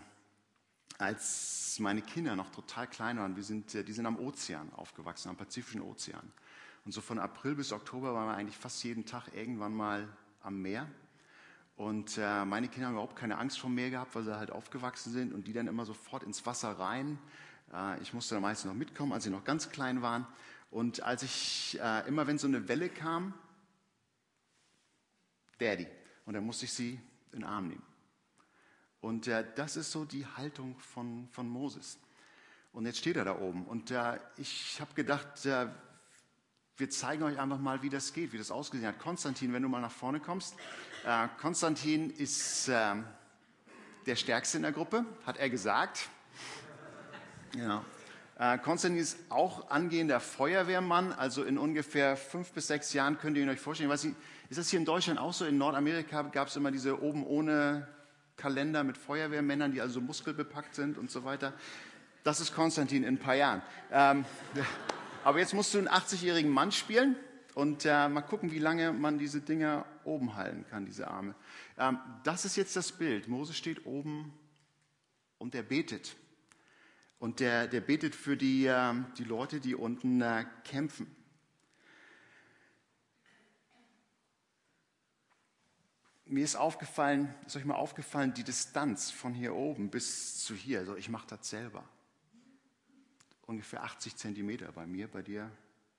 als 0.98 1.78
meine 1.78 2.02
Kinder 2.02 2.34
noch 2.34 2.50
total 2.50 2.88
klein 2.88 3.18
waren, 3.18 3.36
wir 3.36 3.44
sind, 3.44 3.72
die 3.72 3.92
sind 3.92 4.06
am 4.06 4.18
Ozean 4.18 4.72
aufgewachsen, 4.74 5.28
am 5.28 5.36
Pazifischen 5.36 5.80
Ozean. 5.80 6.32
Und 6.84 6.92
so 6.92 7.00
von 7.00 7.18
April 7.18 7.54
bis 7.54 7.72
Oktober 7.72 8.14
waren 8.14 8.28
wir 8.28 8.36
eigentlich 8.36 8.56
fast 8.56 8.82
jeden 8.82 9.06
Tag 9.06 9.28
irgendwann 9.34 9.74
mal 9.74 10.08
am 10.42 10.60
Meer. 10.60 10.88
Und 11.76 12.18
äh, 12.18 12.44
meine 12.44 12.68
Kinder 12.68 12.88
haben 12.88 12.94
überhaupt 12.94 13.14
keine 13.14 13.38
Angst 13.38 13.60
vor 13.60 13.70
Meer 13.70 13.90
gehabt, 13.90 14.14
weil 14.16 14.24
sie 14.24 14.36
halt 14.36 14.50
aufgewachsen 14.50 15.12
sind 15.12 15.32
und 15.32 15.46
die 15.46 15.52
dann 15.52 15.68
immer 15.68 15.84
sofort 15.84 16.24
ins 16.24 16.44
Wasser 16.44 16.72
rein. 16.72 17.18
Äh, 17.72 18.00
ich 18.02 18.12
musste 18.12 18.34
dann 18.34 18.42
meistens 18.42 18.68
noch 18.68 18.76
mitkommen, 18.76 19.12
als 19.12 19.24
sie 19.24 19.30
noch 19.30 19.44
ganz 19.44 19.70
klein 19.70 20.02
waren. 20.02 20.26
Und 20.70 21.02
als 21.04 21.22
ich, 21.22 21.78
äh, 21.80 22.08
immer 22.08 22.26
wenn 22.26 22.38
so 22.38 22.48
eine 22.48 22.68
Welle 22.68 22.88
kam, 22.88 23.32
Daddy. 25.58 25.86
Und 26.26 26.34
dann 26.34 26.44
musste 26.44 26.64
ich 26.64 26.72
sie 26.72 27.00
in 27.32 27.40
den 27.40 27.44
Arm 27.44 27.68
nehmen. 27.68 27.82
Und 29.00 29.28
äh, 29.28 29.44
das 29.54 29.76
ist 29.76 29.92
so 29.92 30.04
die 30.04 30.26
Haltung 30.26 30.78
von, 30.78 31.28
von 31.30 31.48
Moses. 31.48 31.98
Und 32.72 32.86
jetzt 32.86 32.98
steht 32.98 33.16
er 33.16 33.24
da 33.24 33.38
oben. 33.38 33.64
Und 33.66 33.90
äh, 33.90 34.18
ich 34.36 34.80
habe 34.80 34.92
gedacht, 34.94 35.46
äh, 35.46 35.68
wir 36.76 36.90
zeigen 36.90 37.22
euch 37.24 37.38
einfach 37.38 37.58
mal, 37.58 37.82
wie 37.82 37.90
das 37.90 38.12
geht, 38.12 38.32
wie 38.32 38.38
das 38.38 38.50
ausgesehen 38.50 38.88
hat. 38.88 38.98
Konstantin, 38.98 39.52
wenn 39.52 39.62
du 39.62 39.68
mal 39.68 39.80
nach 39.80 39.90
vorne 39.90 40.20
kommst. 40.20 40.54
Äh, 41.04 41.28
Konstantin 41.40 42.10
ist 42.10 42.68
äh, 42.68 42.94
der 44.06 44.16
Stärkste 44.16 44.58
in 44.58 44.62
der 44.62 44.72
Gruppe, 44.72 45.04
hat 45.26 45.38
er 45.38 45.50
gesagt. 45.50 46.08
Ja. 47.56 47.84
Äh, 48.38 48.58
Konstantin 48.58 49.00
ist 49.00 49.18
auch 49.28 49.70
angehender 49.70 50.20
Feuerwehrmann, 50.20 51.12
also 51.12 51.42
in 51.42 51.58
ungefähr 51.58 52.16
fünf 52.16 52.52
bis 52.52 52.68
sechs 52.68 52.92
Jahren 52.92 53.18
könnt 53.18 53.36
ihr 53.36 53.42
ihn 53.42 53.48
euch 53.48 53.60
vorstellen. 53.60 53.90
Ich 53.90 53.94
weiß 53.94 54.04
nicht, 54.04 54.16
ist 54.48 54.58
das 54.58 54.68
hier 54.68 54.78
in 54.78 54.84
Deutschland 54.84 55.18
auch 55.18 55.32
so? 55.32 55.44
In 55.44 55.58
Nordamerika 55.58 56.22
gab 56.22 56.48
es 56.48 56.54
immer 56.54 56.70
diese 56.70 57.02
oben 57.02 57.26
ohne 57.26 57.88
Kalender 58.38 58.84
mit 58.84 58.96
Feuerwehrmännern, 58.96 59.72
die 59.72 59.82
also 59.82 60.00
muskelbepackt 60.00 60.74
sind 60.74 60.96
und 60.96 61.10
so 61.10 61.24
weiter. 61.24 61.52
Das 62.22 62.40
ist 62.40 62.54
Konstantin 62.54 63.02
in 63.02 63.16
ein 63.16 63.18
paar 63.18 63.34
Jahren. 63.34 63.62
Ähm, 63.92 64.24
aber 65.24 65.40
jetzt 65.40 65.52
musst 65.52 65.74
du 65.74 65.78
einen 65.78 65.88
80-jährigen 65.88 66.50
Mann 66.50 66.72
spielen 66.72 67.16
und 67.54 67.84
äh, 67.84 68.08
mal 68.08 68.22
gucken, 68.22 68.52
wie 68.52 68.58
lange 68.58 68.92
man 68.92 69.18
diese 69.18 69.40
Dinger 69.40 69.84
oben 70.04 70.36
halten 70.36 70.64
kann, 70.70 70.86
diese 70.86 71.08
Arme. 71.08 71.34
Ähm, 71.76 71.98
das 72.24 72.44
ist 72.44 72.56
jetzt 72.56 72.76
das 72.76 72.92
Bild. 72.92 73.28
Mose 73.28 73.52
steht 73.52 73.84
oben 73.84 74.32
und 75.38 75.54
er 75.54 75.62
betet. 75.62 76.16
Und 77.18 77.40
der, 77.40 77.66
der 77.66 77.80
betet 77.80 78.14
für 78.14 78.36
die, 78.36 78.66
äh, 78.66 78.94
die 79.18 79.24
Leute, 79.24 79.58
die 79.58 79.74
unten 79.74 80.20
äh, 80.20 80.44
kämpfen. 80.64 81.08
Mir 86.30 86.44
ist 86.44 86.56
aufgefallen, 86.56 87.34
ist 87.46 87.56
euch 87.56 87.64
mal 87.64 87.76
aufgefallen, 87.76 88.34
die 88.34 88.44
Distanz 88.44 89.10
von 89.10 89.32
hier 89.32 89.54
oben 89.54 89.88
bis 89.88 90.44
zu 90.44 90.54
hier. 90.54 90.80
Also 90.80 90.94
ich 90.94 91.08
mache 91.08 91.26
das 91.26 91.48
selber. 91.48 91.88
Ungefähr 93.46 93.82
80 93.82 94.14
Zentimeter 94.16 94.70
bei 94.72 94.86
mir, 94.86 95.08
bei 95.08 95.22
dir 95.22 95.50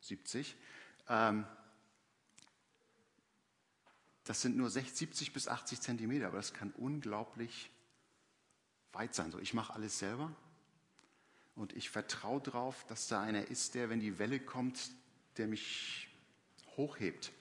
70. 0.01 0.55
Ähm, 1.07 1.47
das 4.23 4.41
sind 4.41 4.55
nur 4.55 4.69
60, 4.69 4.95
70 4.95 5.33
bis 5.33 5.47
80 5.47 5.81
Zentimeter, 5.81 6.27
aber 6.27 6.37
das 6.37 6.53
kann 6.53 6.71
unglaublich 6.73 7.71
weit 8.91 9.15
sein. 9.15 9.31
So, 9.31 9.39
ich 9.39 9.55
mache 9.55 9.73
alles 9.73 9.97
selber 9.97 10.31
und 11.55 11.73
ich 11.73 11.89
vertraue 11.89 12.39
darauf, 12.39 12.85
dass 12.85 13.07
da 13.07 13.23
einer 13.23 13.47
ist, 13.47 13.73
der, 13.73 13.89
wenn 13.89 13.99
die 13.99 14.19
Welle 14.19 14.39
kommt, 14.39 14.91
der 15.37 15.47
mich 15.47 16.07
hochhebt. 16.77 17.31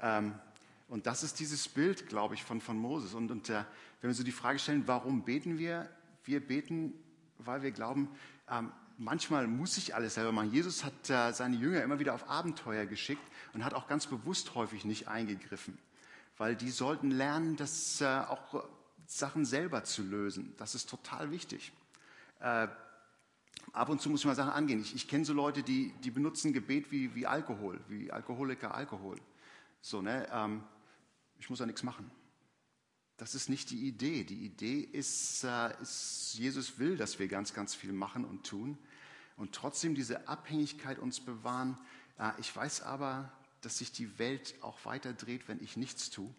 Ähm, 0.00 0.40
und 0.88 1.06
das 1.06 1.22
ist 1.22 1.40
dieses 1.40 1.68
Bild, 1.68 2.08
glaube 2.08 2.34
ich, 2.34 2.44
von, 2.44 2.60
von 2.60 2.78
Moses. 2.78 3.14
Und, 3.14 3.30
und 3.30 3.50
äh, 3.50 3.64
wenn 4.00 4.10
wir 4.10 4.14
so 4.14 4.22
die 4.22 4.32
Frage 4.32 4.58
stellen, 4.58 4.84
warum 4.86 5.24
beten 5.24 5.58
wir? 5.58 5.88
Wir 6.24 6.46
beten, 6.46 6.92
weil 7.38 7.62
wir 7.62 7.72
glauben, 7.72 8.08
ähm, 8.48 8.72
manchmal 8.98 9.48
muss 9.48 9.76
ich 9.78 9.94
alles 9.94 10.14
selber 10.14 10.32
machen. 10.32 10.52
Jesus 10.52 10.84
hat 10.84 11.10
äh, 11.10 11.32
seine 11.32 11.56
Jünger 11.56 11.82
immer 11.82 11.98
wieder 11.98 12.14
auf 12.14 12.28
Abenteuer 12.28 12.86
geschickt 12.86 13.22
und 13.52 13.64
hat 13.64 13.74
auch 13.74 13.88
ganz 13.88 14.06
bewusst 14.06 14.54
häufig 14.54 14.84
nicht 14.84 15.08
eingegriffen, 15.08 15.76
weil 16.36 16.54
die 16.54 16.70
sollten 16.70 17.10
lernen, 17.10 17.56
dass 17.56 18.00
äh, 18.00 18.06
auch 18.06 18.64
Sachen 19.06 19.44
selber 19.44 19.82
zu 19.84 20.02
lösen. 20.02 20.54
Das 20.56 20.74
ist 20.74 20.88
total 20.88 21.32
wichtig. 21.32 21.72
Äh, 22.40 22.68
ab 23.72 23.88
und 23.88 24.00
zu 24.00 24.08
muss 24.08 24.20
ich 24.20 24.26
mal 24.26 24.36
Sachen 24.36 24.52
angehen. 24.52 24.80
Ich, 24.80 24.94
ich 24.94 25.08
kenne 25.08 25.24
so 25.24 25.32
Leute, 25.32 25.64
die, 25.64 25.92
die 26.04 26.10
benutzen 26.12 26.52
Gebet 26.52 26.92
wie, 26.92 27.14
wie 27.16 27.26
Alkohol, 27.26 27.80
wie 27.88 28.12
Alkoholiker 28.12 28.72
Alkohol. 28.72 29.16
So, 29.80 30.00
ne? 30.00 30.28
Ähm, 30.32 30.62
ich 31.38 31.50
muss 31.50 31.58
ja 31.58 31.66
nichts 31.66 31.82
machen. 31.82 32.10
Das 33.16 33.34
ist 33.34 33.48
nicht 33.48 33.70
die 33.70 33.86
Idee. 33.86 34.24
Die 34.24 34.44
Idee 34.44 34.80
ist, 34.80 35.44
äh, 35.44 35.80
ist, 35.80 36.34
Jesus 36.34 36.78
will, 36.78 36.96
dass 36.96 37.18
wir 37.18 37.28
ganz, 37.28 37.54
ganz 37.54 37.74
viel 37.74 37.92
machen 37.92 38.24
und 38.24 38.46
tun 38.46 38.76
und 39.36 39.54
trotzdem 39.54 39.94
diese 39.94 40.28
Abhängigkeit 40.28 40.98
uns 40.98 41.20
bewahren. 41.20 41.78
Äh, 42.18 42.32
ich 42.38 42.54
weiß 42.54 42.82
aber, 42.82 43.32
dass 43.62 43.78
sich 43.78 43.92
die 43.92 44.18
Welt 44.18 44.54
auch 44.60 44.84
weiter 44.84 45.12
dreht, 45.12 45.48
wenn 45.48 45.62
ich 45.62 45.76
nichts 45.76 46.10
tue. 46.10 46.32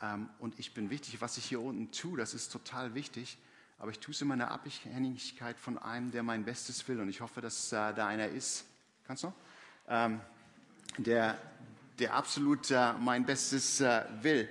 Ähm, 0.00 0.28
und 0.38 0.58
ich 0.58 0.74
bin 0.74 0.90
wichtig, 0.90 1.20
was 1.20 1.38
ich 1.38 1.46
hier 1.46 1.60
unten 1.60 1.90
tue, 1.90 2.18
das 2.18 2.34
ist 2.34 2.52
total 2.52 2.94
wichtig 2.94 3.38
aber 3.78 3.92
ich 3.92 4.00
tue 4.00 4.12
es 4.12 4.20
in 4.20 4.28
meiner 4.28 4.50
Abhängigkeit 4.50 5.58
von 5.58 5.78
einem, 5.78 6.10
der 6.10 6.22
mein 6.22 6.44
Bestes 6.44 6.86
will. 6.88 7.00
Und 7.00 7.08
ich 7.08 7.20
hoffe, 7.20 7.40
dass 7.40 7.72
äh, 7.72 7.94
da 7.94 8.08
einer 8.08 8.26
ist, 8.26 8.64
kannst 9.04 9.22
du? 9.22 9.32
Ähm, 9.86 10.20
der, 10.98 11.38
der 11.98 12.14
absolut 12.14 12.70
äh, 12.70 12.92
mein 12.94 13.26
Bestes 13.26 13.80
äh, 13.80 14.04
will. 14.22 14.48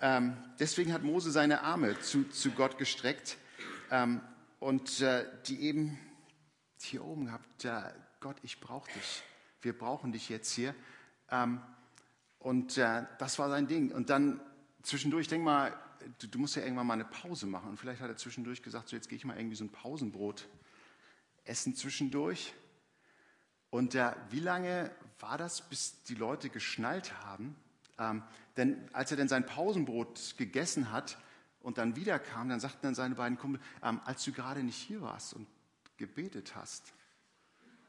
Ähm, 0.00 0.36
deswegen 0.58 0.92
hat 0.92 1.02
Mose 1.02 1.30
seine 1.30 1.62
Arme 1.62 1.98
zu, 2.00 2.24
zu 2.28 2.50
Gott 2.50 2.78
gestreckt 2.78 3.38
ähm, 3.90 4.20
und 4.60 5.00
äh, 5.00 5.24
die 5.46 5.60
eben 5.62 5.98
hier 6.80 7.04
oben 7.04 7.26
gehabt, 7.26 7.64
äh, 7.64 7.82
Gott, 8.20 8.36
ich 8.42 8.60
brauche 8.60 8.90
dich. 8.92 9.22
Wir 9.62 9.76
brauchen 9.76 10.12
dich 10.12 10.28
jetzt 10.28 10.52
hier. 10.52 10.74
Ähm, 11.30 11.60
und 12.38 12.78
äh, 12.78 13.04
das 13.18 13.38
war 13.38 13.48
sein 13.48 13.66
Ding. 13.66 13.90
Und 13.90 14.10
dann 14.10 14.40
zwischendurch, 14.82 15.28
denk 15.28 15.42
mal, 15.42 15.76
du, 16.18 16.28
du, 16.28 16.38
musst 16.38 16.56
ja 16.56 16.62
irgendwann 16.62 16.86
mal 16.86 16.94
eine 16.94 17.04
Pause 17.04 17.46
machen. 17.46 17.70
Und 17.70 17.76
vielleicht 17.78 18.00
hat 18.00 18.08
er 18.08 18.16
zwischendurch 18.16 18.62
gesagt, 18.62 18.88
so 18.88 18.96
jetzt 18.96 19.08
gehe 19.08 19.16
ich 19.16 19.24
mal 19.24 19.36
irgendwie 19.36 19.56
so 19.56 19.64
ein 19.64 19.72
Pausenbrot 19.72 20.48
essen 21.44 21.74
zwischendurch. 21.74 22.54
Und 23.70 23.94
äh, 23.94 24.12
wie 24.30 24.40
lange 24.40 24.90
war 25.20 25.38
das, 25.38 25.62
bis 25.62 26.02
die 26.04 26.14
Leute 26.14 26.48
geschnallt 26.50 27.12
haben? 27.24 27.56
Ähm, 27.98 28.22
denn 28.56 28.88
als 28.92 29.10
er 29.10 29.16
dann 29.16 29.28
sein 29.28 29.46
Pausenbrot 29.46 30.34
gegessen 30.36 30.92
hat 30.92 31.18
und 31.60 31.78
dann 31.78 31.96
wiederkam, 31.96 32.48
dann 32.48 32.60
sagten 32.60 32.80
dann 32.82 32.94
seine 32.94 33.14
beiden 33.14 33.38
Kumpel, 33.38 33.60
ähm, 33.82 34.00
als 34.04 34.24
du 34.24 34.32
gerade 34.32 34.62
nicht 34.62 34.76
hier 34.76 35.00
warst 35.02 35.34
und 35.34 35.46
gebetet 35.96 36.54
hast, 36.54 36.92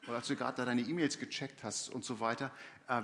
oder 0.08 0.18
als 0.18 0.28
du 0.28 0.36
gerade 0.36 0.58
da 0.58 0.66
deine 0.66 0.82
E-Mails 0.82 1.20
gecheckt 1.20 1.64
hast 1.64 1.90
und 1.90 2.06
so 2.06 2.20
weiter, 2.20 2.52
äh, 2.88 3.02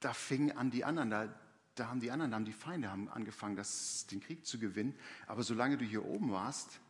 da 0.00 0.12
fingen 0.12 0.56
an 0.56 0.70
die 0.70 0.84
anderen, 0.84 1.10
da, 1.10 1.28
da 1.74 1.88
haben 1.88 2.00
die 2.00 2.10
anderen, 2.10 2.30
da 2.30 2.36
haben 2.36 2.44
die 2.44 2.52
Feinde 2.52 2.90
haben 2.90 3.08
angefangen, 3.08 3.56
das, 3.56 4.06
den 4.06 4.20
Krieg 4.20 4.46
zu 4.46 4.58
gewinnen. 4.58 4.98
Aber 5.26 5.42
solange 5.42 5.76
du 5.76 5.84
hier 5.84 6.04
oben 6.04 6.32
warst, 6.32 6.80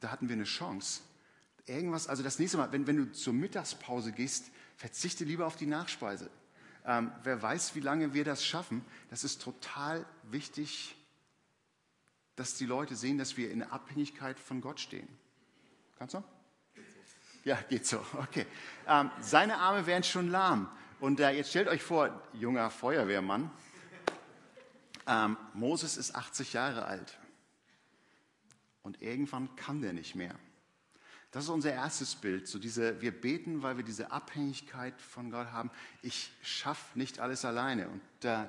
da 0.00 0.10
hatten 0.10 0.28
wir 0.28 0.34
eine 0.34 0.44
Chance. 0.44 1.02
Irgendwas, 1.66 2.08
also 2.08 2.22
das 2.22 2.38
nächste 2.38 2.58
Mal, 2.58 2.70
wenn, 2.72 2.86
wenn 2.86 2.96
du 2.96 3.12
zur 3.12 3.32
Mittagspause 3.32 4.12
gehst, 4.12 4.50
verzichte 4.76 5.24
lieber 5.24 5.46
auf 5.46 5.56
die 5.56 5.66
Nachspeise. 5.66 6.30
Ähm, 6.86 7.10
wer 7.22 7.40
weiß, 7.40 7.74
wie 7.74 7.80
lange 7.80 8.12
wir 8.12 8.24
das 8.24 8.44
schaffen. 8.44 8.84
Das 9.08 9.24
ist 9.24 9.40
total 9.40 10.04
wichtig, 10.24 10.96
dass 12.36 12.54
die 12.54 12.66
Leute 12.66 12.96
sehen, 12.96 13.16
dass 13.16 13.36
wir 13.36 13.50
in 13.50 13.62
Abhängigkeit 13.62 14.38
von 14.38 14.60
Gott 14.60 14.80
stehen. 14.80 15.08
Kannst 15.98 16.14
du? 16.14 16.24
Ja, 17.44 17.58
geht 17.68 17.86
so. 17.86 18.04
Okay. 18.18 18.46
Ähm, 18.86 19.10
seine 19.20 19.58
Arme 19.58 19.86
wären 19.86 20.02
schon 20.02 20.28
lahm. 20.28 20.70
Und 21.00 21.20
äh, 21.20 21.30
jetzt 21.30 21.50
stellt 21.50 21.68
euch 21.68 21.82
vor, 21.82 22.22
junger 22.32 22.70
Feuerwehrmann, 22.70 23.50
ähm, 25.06 25.36
Moses 25.52 25.96
ist 25.96 26.14
80 26.14 26.54
Jahre 26.54 26.86
alt 26.86 27.18
und 28.82 29.02
irgendwann 29.02 29.54
kann 29.56 29.82
der 29.82 29.92
nicht 29.92 30.14
mehr. 30.14 30.34
Das 31.34 31.42
ist 31.42 31.50
unser 31.50 31.72
erstes 31.72 32.14
Bild. 32.14 32.46
So 32.46 32.60
diese, 32.60 33.00
wir 33.00 33.10
beten, 33.10 33.64
weil 33.64 33.76
wir 33.76 33.82
diese 33.82 34.12
Abhängigkeit 34.12 34.94
von 35.02 35.32
Gott 35.32 35.50
haben. 35.50 35.72
Ich 36.00 36.30
schaffe 36.42 36.96
nicht 36.96 37.18
alles 37.18 37.44
alleine. 37.44 37.88
Und 37.88 38.24
äh, 38.24 38.44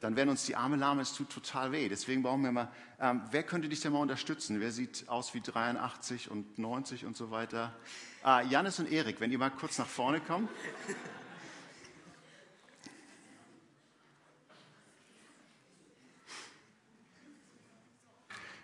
dann 0.00 0.14
werden 0.14 0.28
uns 0.28 0.44
die 0.44 0.54
Arme 0.54 0.76
lahm, 0.76 0.98
es 0.98 1.14
tut 1.14 1.30
total 1.30 1.72
weh. 1.72 1.88
Deswegen 1.88 2.22
brauchen 2.22 2.44
wir 2.44 2.52
mal, 2.52 2.70
ähm, 3.00 3.22
wer 3.30 3.44
könnte 3.44 3.70
dich 3.70 3.80
denn 3.80 3.94
mal 3.94 4.00
unterstützen? 4.00 4.60
Wer 4.60 4.72
sieht 4.72 5.08
aus 5.08 5.32
wie 5.32 5.40
83 5.40 6.30
und 6.30 6.58
90 6.58 7.06
und 7.06 7.16
so 7.16 7.30
weiter? 7.30 7.74
Ah, 8.22 8.42
Janis 8.42 8.78
und 8.78 8.92
Erik, 8.92 9.22
wenn 9.22 9.32
ihr 9.32 9.38
mal 9.38 9.48
kurz 9.48 9.78
nach 9.78 9.86
vorne 9.86 10.20
kommt. 10.20 10.50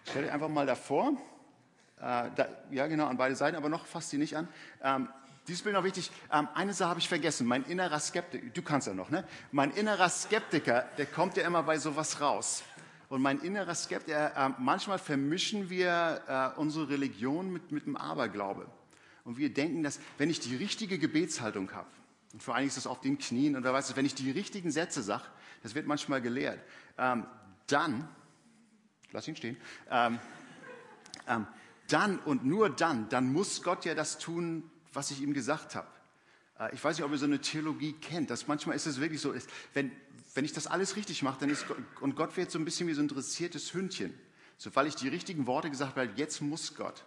Stell 0.06 0.25
dich 0.25 0.33
einfach 0.33 0.50
mal 0.50 0.66
davor. 0.66 1.16
Äh, 2.04 2.30
da, 2.37 2.49
ja, 2.70 2.87
genau, 2.87 3.06
an 3.06 3.16
beide 3.16 3.34
Seiten, 3.34 3.56
aber 3.56 3.70
noch 3.70 3.87
fasst 3.87 4.11
sie 4.11 4.18
nicht 4.18 4.37
an. 4.37 4.46
Ähm, 4.82 5.08
dieses 5.49 5.62
Bild 5.62 5.75
noch 5.75 5.84
wichtig. 5.84 6.11
Ähm, 6.30 6.49
eine 6.54 6.75
Sache 6.75 6.90
habe 6.90 7.00
ich 7.00 7.08
vergessen. 7.08 7.46
Mein 7.46 7.64
innerer 7.64 7.99
Skeptiker, 7.99 8.44
du 8.52 8.61
kannst 8.61 8.87
ja 8.87 8.92
noch, 8.92 9.08
ne? 9.08 9.26
Mein 9.52 9.70
innerer 9.70 10.11
Skeptiker, 10.11 10.84
der 10.99 11.06
kommt 11.06 11.38
ja 11.38 11.46
immer 11.46 11.62
bei 11.62 11.78
sowas 11.78 12.20
raus. 12.20 12.62
Und 13.08 13.23
mein 13.23 13.40
innerer 13.40 13.75
Skeptiker, 13.75 14.37
äh, 14.37 14.50
manchmal 14.58 14.99
vermischen 14.99 15.70
wir 15.70 16.20
äh, 16.56 16.61
unsere 16.61 16.90
Religion 16.90 17.50
mit, 17.50 17.73
mit 17.73 17.87
dem 17.87 17.96
Aberglaube. 17.96 18.66
Und 19.25 19.38
wir 19.38 19.52
denken, 19.52 19.82
dass 19.82 19.99
wenn 20.18 20.28
ich 20.28 20.40
die 20.40 20.56
richtige 20.56 20.99
Gebetshaltung 20.99 21.73
habe, 21.73 21.88
und 22.34 22.42
vor 22.42 22.54
allem 22.54 22.66
ist 22.66 22.76
das 22.76 22.87
auf 22.87 23.00
den 23.00 23.16
Knien 23.16 23.56
oder 23.56 23.73
weißt 23.73 23.90
du, 23.92 23.96
wenn 23.96 24.04
ich 24.04 24.14
die 24.14 24.30
richtigen 24.30 24.70
Sätze 24.70 25.02
sage, 25.02 25.25
das 25.62 25.75
wird 25.75 25.87
manchmal 25.87 26.20
gelehrt, 26.20 26.61
ähm, 26.99 27.26
dann, 27.66 28.06
lass 29.12 29.26
ihn 29.26 29.37
stehen, 29.37 29.56
ähm, 29.90 30.18
ähm, 31.26 31.46
dann 31.94 32.18
und 32.18 32.44
nur 32.44 32.70
dann, 32.70 33.08
dann 33.08 33.32
muss 33.32 33.62
Gott 33.62 33.84
ja 33.84 33.94
das 33.94 34.18
tun, 34.18 34.68
was 34.92 35.12
ich 35.12 35.22
ihm 35.22 35.32
gesagt 35.32 35.76
habe. 35.76 35.86
Äh, 36.58 36.74
ich 36.74 36.82
weiß 36.82 36.96
nicht, 36.96 37.04
ob 37.04 37.12
ihr 37.12 37.18
so 37.18 37.24
eine 37.24 37.40
Theologie 37.40 37.92
kennt, 37.92 38.30
dass 38.30 38.48
manchmal 38.48 38.74
ist 38.74 38.86
es 38.86 39.00
wirklich 39.00 39.20
so, 39.20 39.32
wenn, 39.74 39.92
wenn 40.34 40.44
ich 40.44 40.52
das 40.52 40.66
alles 40.66 40.96
richtig 40.96 41.22
mache, 41.22 41.38
dann 41.40 41.50
ist 41.50 41.68
Gott, 41.68 41.78
und 42.00 42.16
Gott 42.16 42.36
wird 42.36 42.50
so 42.50 42.58
ein 42.58 42.64
bisschen 42.64 42.88
wie 42.88 42.94
so 42.94 43.00
ein 43.00 43.08
interessiertes 43.08 43.72
Hündchen. 43.72 44.12
So, 44.58 44.74
weil 44.74 44.88
ich 44.88 44.96
die 44.96 45.08
richtigen 45.08 45.46
Worte 45.46 45.70
gesagt 45.70 45.96
habe, 45.96 46.10
jetzt 46.16 46.40
muss 46.40 46.74
Gott. 46.74 47.04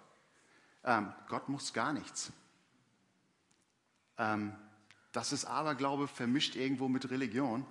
Ähm, 0.85 1.13
Gott 1.27 1.49
muss 1.49 1.73
gar 1.73 1.91
nichts. 1.91 2.31
Ähm, 4.17 4.53
das 5.11 5.33
ist 5.33 5.45
Aberglaube 5.45 6.07
vermischt 6.07 6.55
irgendwo 6.55 6.87
mit 6.87 7.09
Religion. 7.09 7.65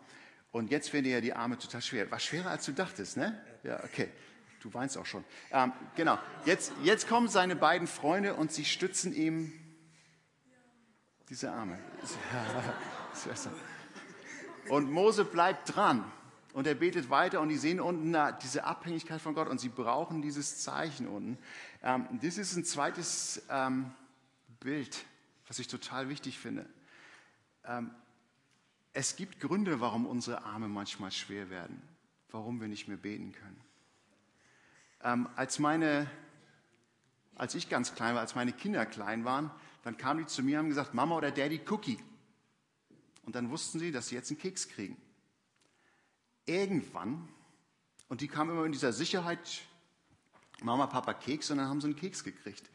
Und 0.53 0.71
jetzt 0.71 0.93
werden 0.93 1.05
dir 1.05 1.13
ja 1.13 1.21
die 1.21 1.35
Arme 1.35 1.59
total 1.59 1.83
schwer. 1.83 2.11
War 2.11 2.21
schwerer, 2.21 2.51
als 2.51 2.67
du 2.67 2.73
dachtest, 2.73 3.17
ne? 3.17 3.43
Ja, 3.63 3.83
okay. 3.85 4.11
Du 4.61 4.73
weinst 4.75 4.97
auch 4.99 5.07
schon. 5.07 5.25
Ähm, 5.51 5.73
genau. 5.95 6.19
Jetzt, 6.45 6.73
jetzt 6.83 7.09
kommen 7.09 7.29
seine 7.29 7.57
beiden 7.57 7.87
Freunde 7.87 8.35
und 8.35 8.53
sie 8.53 8.65
stützen 8.65 9.15
ihm 9.15 9.53
diese 11.29 11.53
Arme. 11.53 11.79
Und 14.69 14.91
Mose 14.91 15.25
bleibt 15.25 15.77
dran 15.77 16.05
und 16.53 16.67
er 16.67 16.75
betet 16.75 17.11
weiter 17.11 17.41
und 17.41 17.51
die 17.51 17.57
sehen 17.57 17.81
unten 17.81 18.11
na, 18.11 18.33
diese 18.33 18.65
Abhängigkeit 18.65 19.21
von 19.21 19.35
Gott 19.35 19.47
und 19.47 19.61
sie 19.61 19.69
brauchen 19.69 20.23
dieses 20.23 20.63
Zeichen 20.63 21.07
unten. 21.07 21.39
Ähm, 21.83 22.09
das 22.21 22.39
ist 22.39 22.57
ein 22.57 22.65
zweites 22.65 23.43
ähm, 23.49 23.93
Bild, 24.59 25.05
was 25.47 25.59
ich 25.59 25.69
total 25.69 26.09
wichtig 26.09 26.39
finde. 26.39 26.67
Ähm, 27.65 27.91
es 28.93 29.17
gibt 29.17 29.39
Gründe, 29.39 29.81
warum 29.81 30.07
unsere 30.07 30.45
Arme 30.45 30.69
manchmal 30.69 31.13
schwer 31.13 31.51
werden, 31.51 31.81
warum 32.31 32.61
wir 32.61 32.69
nicht 32.69 32.89
mehr 32.89 32.97
beten 32.97 33.33
können. 33.33 33.61
Ähm, 35.07 35.29
als, 35.37 35.61
meine, 35.61 36.11
als 37.37 37.55
ich 37.55 37.69
ganz 37.69 37.95
klein 37.95 38.17
war, 38.17 38.23
als 38.23 38.35
meine 38.35 38.53
Kinder 38.53 38.85
klein 38.85 39.25
waren, 39.25 39.53
dann 39.85 39.97
kamen 39.97 40.19
die 40.19 40.27
zu 40.27 40.43
mir 40.43 40.59
und 40.59 40.65
haben 40.65 40.69
gesagt, 40.69 40.95
Mama 40.95 41.17
oder 41.17 41.31
Daddy, 41.31 41.61
Cookie. 41.71 42.01
Und 43.25 43.37
dann 43.37 43.51
wussten 43.51 43.79
sie, 43.79 43.93
dass 43.93 44.09
sie 44.09 44.17
jetzt 44.17 44.33
einen 44.33 44.41
Keks 44.41 44.67
kriegen. 44.67 44.97
Irgendwann, 46.45 47.29
und 48.09 48.21
die 48.21 48.27
kamen 48.27 48.51
immer 48.51 48.65
in 48.65 48.73
dieser 48.73 48.93
Sicherheit, 48.93 49.63
Mama, 50.61 50.89
Papa, 50.89 51.15
Keks, 51.15 51.53
und 51.53 51.59
dann 51.59 51.69
haben 51.69 51.81
sie 51.81 51.87
einen 51.87 51.97
Keks 51.97 52.25
gekriegt. 52.25 52.69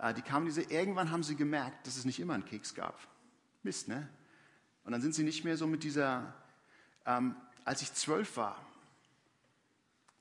Äh, 0.00 0.14
die 0.14 0.22
kamen 0.22 0.46
diese, 0.46 0.62
irgendwann 0.62 1.12
haben 1.12 1.22
sie 1.22 1.36
gemerkt, 1.36 1.86
dass 1.86 1.96
es 1.96 2.04
nicht 2.04 2.18
immer 2.18 2.34
einen 2.34 2.44
Keks 2.44 2.74
gab. 2.74 2.98
Mist, 3.62 3.86
ne? 3.86 4.08
Und 4.82 4.90
dann 4.90 5.00
sind 5.00 5.14
sie 5.14 5.22
nicht 5.22 5.44
mehr 5.44 5.56
so 5.56 5.68
mit 5.68 5.84
dieser, 5.84 6.34
ähm, 7.06 7.36
als 7.64 7.82
ich 7.82 7.94
zwölf 7.94 8.36
war, 8.36 8.60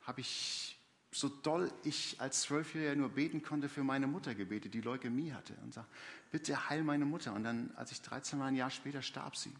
habe 0.04 0.22
ich 0.22 0.77
so 1.12 1.30
doll 1.30 1.72
ich 1.84 2.20
als 2.20 2.42
Zwölfjähriger 2.42 2.96
nur 2.96 3.10
beten 3.10 3.42
konnte 3.42 3.70
für 3.70 3.84
meine 3.84 4.08
Mutter 4.08 4.36
gebetet, 4.36 4.74
die 4.74 4.82
Leukämie 4.82 5.32
hatte 5.32 5.54
und 5.64 5.74
sagt, 5.74 5.88
bitte 6.32 6.70
heil 6.70 6.84
meine 6.84 7.06
Mutter. 7.06 7.34
Und 7.34 7.44
dann, 7.44 7.72
als 7.76 7.92
ich 7.92 8.02
13 8.02 8.40
war, 8.40 8.48
ein 8.48 8.56
Jahr 8.56 8.70
später, 8.70 9.02
starb 9.02 9.36
sie. 9.36 9.54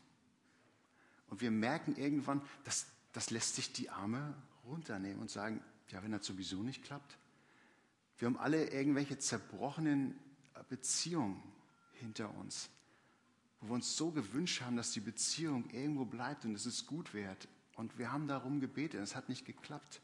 Und 1.30 1.42
wir 1.42 1.52
merken 1.52 1.96
irgendwann, 1.96 2.42
dass 2.64 2.88
das 3.14 3.32
lässt 3.32 3.56
sich 3.56 3.72
die 3.74 3.90
Arme 3.90 4.36
runternehmen 4.66 5.20
und 5.20 5.32
sagen, 5.32 5.64
ja, 5.90 6.04
wenn 6.04 6.12
das 6.12 6.26
sowieso 6.26 6.62
nicht 6.62 6.84
klappt. 6.84 7.18
Wir 8.18 8.28
haben 8.28 8.38
alle 8.38 8.70
irgendwelche 8.70 9.18
zerbrochenen 9.18 10.16
Beziehungen 10.70 11.42
hinter 11.94 12.36
uns 12.38 12.70
wo 13.62 13.70
wir 13.70 13.76
uns 13.76 13.98
so 13.98 14.12
gewünscht 14.12 14.62
haben, 14.62 14.78
dass 14.78 14.92
die 14.92 15.00
Beziehung 15.00 15.70
irgendwo 15.72 16.06
bleibt 16.06 16.46
und 16.46 16.54
es 16.54 16.86
gut 16.86 17.14
wird. 17.14 17.48
Und 17.76 17.98
wir 17.98 18.12
haben 18.12 18.28
darum 18.28 18.60
gebetet, 18.60 19.02
es 19.02 19.16
hat 19.16 19.30
nicht 19.30 19.46
geklappt. 19.46 20.02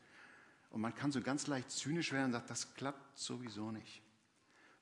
Und 0.73 0.81
man 0.81 0.95
kann 0.95 1.11
so 1.11 1.21
ganz 1.21 1.45
leicht 1.45 1.69
zynisch 1.69 2.11
werden 2.11 2.25
und 2.25 2.31
sagt, 2.31 2.49
das 2.49 2.73
klappt 2.73 3.15
sowieso 3.17 3.71
nicht. 3.71 4.01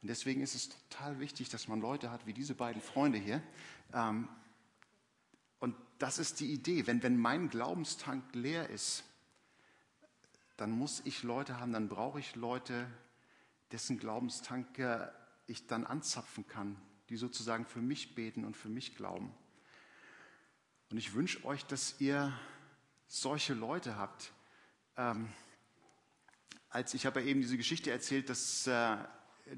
Und 0.01 0.07
deswegen 0.07 0.41
ist 0.41 0.55
es 0.55 0.69
total 0.69 1.19
wichtig, 1.19 1.49
dass 1.49 1.67
man 1.67 1.81
Leute 1.81 2.09
hat 2.09 2.25
wie 2.25 2.33
diese 2.33 2.55
beiden 2.55 2.81
Freunde 2.81 3.17
hier. 3.17 3.43
Ähm, 3.93 4.29
und 5.59 5.75
das 5.99 6.17
ist 6.17 6.39
die 6.39 6.53
Idee. 6.53 6.87
Wenn, 6.87 7.03
wenn 7.03 7.17
mein 7.17 7.49
Glaubenstank 7.49 8.23
leer 8.33 8.69
ist, 8.69 9.03
dann 10.55 10.71
muss 10.71 11.01
ich 11.03 11.23
Leute 11.23 11.59
haben, 11.59 11.73
dann 11.73 11.89
brauche 11.89 12.21
ich 12.21 12.37
Leute, 12.37 12.87
dessen 13.73 13.99
Glaubenstank 13.99 14.67
ich 15.47 15.67
dann 15.67 15.85
anzapfen 15.85 16.47
kann, 16.47 16.81
die 17.09 17.17
sozusagen 17.17 17.65
für 17.65 17.81
mich 17.81 18.15
beten 18.15 18.45
und 18.45 18.55
für 18.55 18.69
mich 18.69 18.95
glauben. 18.95 19.33
Und 20.89 20.97
ich 20.97 21.13
wünsche 21.15 21.43
euch, 21.43 21.65
dass 21.65 21.99
ihr 21.99 22.31
solche 23.07 23.53
Leute 23.53 23.97
habt. 23.97 24.31
Als 26.71 26.93
ich 26.93 27.05
habe 27.05 27.19
ja 27.19 27.27
eben 27.27 27.41
diese 27.41 27.57
Geschichte 27.57 27.91
erzählt, 27.91 28.29
dass, 28.29 28.65
äh, 28.65 28.97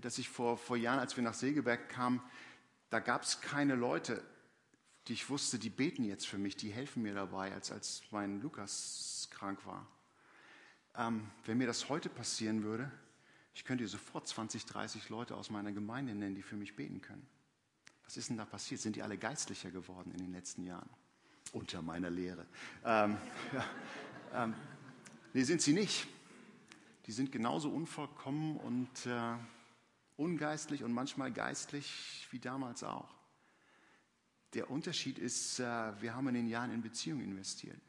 dass 0.02 0.18
ich 0.18 0.30
vor, 0.30 0.58
vor 0.58 0.78
Jahren, 0.78 1.00
als 1.00 1.16
wir 1.16 1.24
nach 1.24 1.36
Segeberg 1.36 1.88
kamen, 1.88 2.22
da 2.90 3.00
gab 3.00 3.22
es 3.22 3.40
keine 3.40 3.76
Leute, 3.76 4.24
die 5.08 5.14
ich 5.14 5.30
wusste, 5.30 5.60
die 5.60 5.70
beten 5.70 6.04
jetzt 6.04 6.28
für 6.28 6.40
mich, 6.40 6.56
die 6.56 6.72
helfen 6.72 7.04
mir 7.04 7.14
dabei, 7.14 7.54
als, 7.54 7.72
als 7.72 8.02
mein 8.10 8.42
Lukas 8.42 9.30
krank 9.32 9.64
war. 9.66 9.88
Ähm, 10.96 11.30
wenn 11.46 11.60
mir 11.60 11.68
das 11.68 11.90
heute 11.90 12.10
passieren 12.10 12.64
würde, 12.64 12.92
ich 13.54 13.64
könnte 13.64 13.88
sofort 13.88 14.28
20, 14.28 14.66
30 14.66 15.10
Leute 15.10 15.36
aus 15.36 15.52
meiner 15.52 15.72
Gemeinde 15.72 16.16
nennen, 16.16 16.34
die 16.34 16.42
für 16.42 16.56
mich 16.56 16.76
beten 16.76 17.02
können. 17.02 17.28
Was 18.06 18.18
ist 18.18 18.30
denn 18.30 18.38
da 18.38 18.46
passiert? 18.46 18.82
Sind 18.82 18.96
die 18.96 19.04
alle 19.04 19.18
geistlicher 19.18 19.70
geworden 19.70 20.12
in 20.12 20.18
den 20.18 20.32
letzten 20.32 20.64
Jahren? 20.64 20.90
Unter 21.52 21.84
meiner 21.84 22.10
Lehre. 22.10 22.48
Ähm, 22.84 23.18
ja, 23.54 23.66
ähm, 24.34 24.56
nee, 25.34 25.44
sind 25.44 25.62
sie 25.62 25.74
nicht. 25.74 26.08
Die 27.06 27.12
sind 27.12 27.32
genauso 27.32 27.70
unvollkommen 27.70 28.58
und 28.58 29.06
äh, 29.06 29.36
ungeistlich 30.18 30.84
und 30.84 30.94
manchmal 30.94 31.32
geistlich 31.32 32.28
wie 32.32 32.40
damals 32.40 32.84
auch. 32.84 33.14
Der 34.54 34.70
Unterschied 34.70 35.20
ist, 35.20 35.60
äh, 35.60 36.02
wir 36.02 36.16
haben 36.16 36.28
in 36.30 36.36
den 36.36 36.48
Jahren 36.48 36.72
in 36.72 36.82
Beziehungen 36.82 37.24
investiert. 37.24 37.82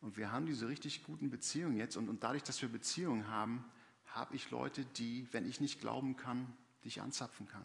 Und 0.00 0.16
wir 0.16 0.30
haben 0.30 0.46
diese 0.46 0.68
richtig 0.68 1.02
guten 1.04 1.30
Beziehungen 1.30 1.76
jetzt. 1.76 1.96
Und, 1.96 2.08
und 2.08 2.22
dadurch, 2.22 2.42
dass 2.42 2.62
wir 2.62 2.68
Beziehungen 2.68 3.28
haben, 3.28 3.64
habe 4.06 4.36
ich 4.36 4.50
Leute, 4.50 4.84
die, 4.84 5.26
wenn 5.32 5.48
ich 5.48 5.60
nicht 5.60 5.80
glauben 5.80 6.16
kann, 6.16 6.52
die 6.84 6.88
ich 6.88 7.00
anzapfen 7.00 7.48
kann 7.48 7.64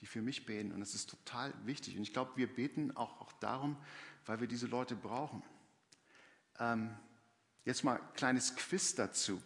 die 0.00 0.06
für 0.06 0.22
mich 0.22 0.46
beten. 0.46 0.72
Und 0.72 0.80
das 0.80 0.94
ist 0.94 1.10
total 1.10 1.52
wichtig. 1.64 1.96
Und 1.96 2.02
ich 2.02 2.12
glaube, 2.12 2.32
wir 2.36 2.52
beten 2.52 2.96
auch, 2.96 3.20
auch 3.20 3.32
darum, 3.34 3.76
weil 4.26 4.40
wir 4.40 4.46
diese 4.48 4.66
Leute 4.66 4.94
brauchen. 4.94 5.42
Ähm, 6.58 6.94
jetzt 7.66 7.84
mal 7.84 7.96
ein 7.96 8.12
kleines 8.14 8.56
Quiz 8.56 8.94
dazu. 8.94 9.42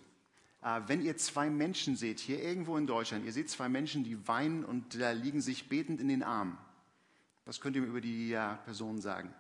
Äh, 0.62 0.83
wenn 0.87 1.02
ihr 1.02 1.16
zwei 1.16 1.50
Menschen 1.50 1.96
seht, 1.96 2.20
hier 2.20 2.40
irgendwo 2.40 2.76
in 2.76 2.87
Deutschland, 2.87 3.24
ihr 3.24 3.33
seht 3.33 3.50
zwei 3.50 3.68
Menschen, 3.68 4.04
die 4.04 4.28
weinen 4.28 4.64
und 4.64 5.00
da 5.00 5.11
liegen 5.11 5.40
sich 5.40 5.68
betend 5.68 6.00
in 6.00 6.06
den 6.06 6.22
Armen. 6.22 6.56
Was 7.46 7.61
könnt 7.61 7.74
ihr 7.74 7.83
mir 7.83 7.88
über 7.88 8.00
die 8.00 8.33
äh, 8.33 8.54
Personen 8.64 9.00
sagen? 9.00 9.35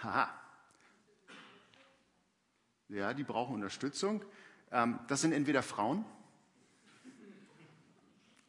Haha. 0.00 0.32
Ja, 2.88 3.12
die 3.14 3.24
brauchen 3.24 3.54
Unterstützung. 3.54 4.24
Ähm, 4.70 5.00
das 5.08 5.22
sind 5.22 5.32
entweder 5.32 5.64
Frauen, 5.64 6.04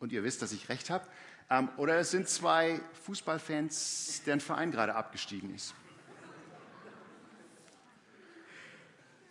und 0.04 0.12
ihr 0.12 0.22
wisst, 0.26 0.42
dass 0.42 0.52
ich 0.52 0.68
recht 0.68 0.90
habe. 0.90 1.08
Ähm, 1.50 1.70
oder 1.78 1.98
es 1.98 2.12
sind 2.12 2.28
zwei 2.28 2.82
Fußballfans, 3.06 4.24
deren 4.26 4.42
Verein 4.42 4.70
gerade 4.70 4.96
abgestiegen 4.96 5.56
ist. 5.56 5.74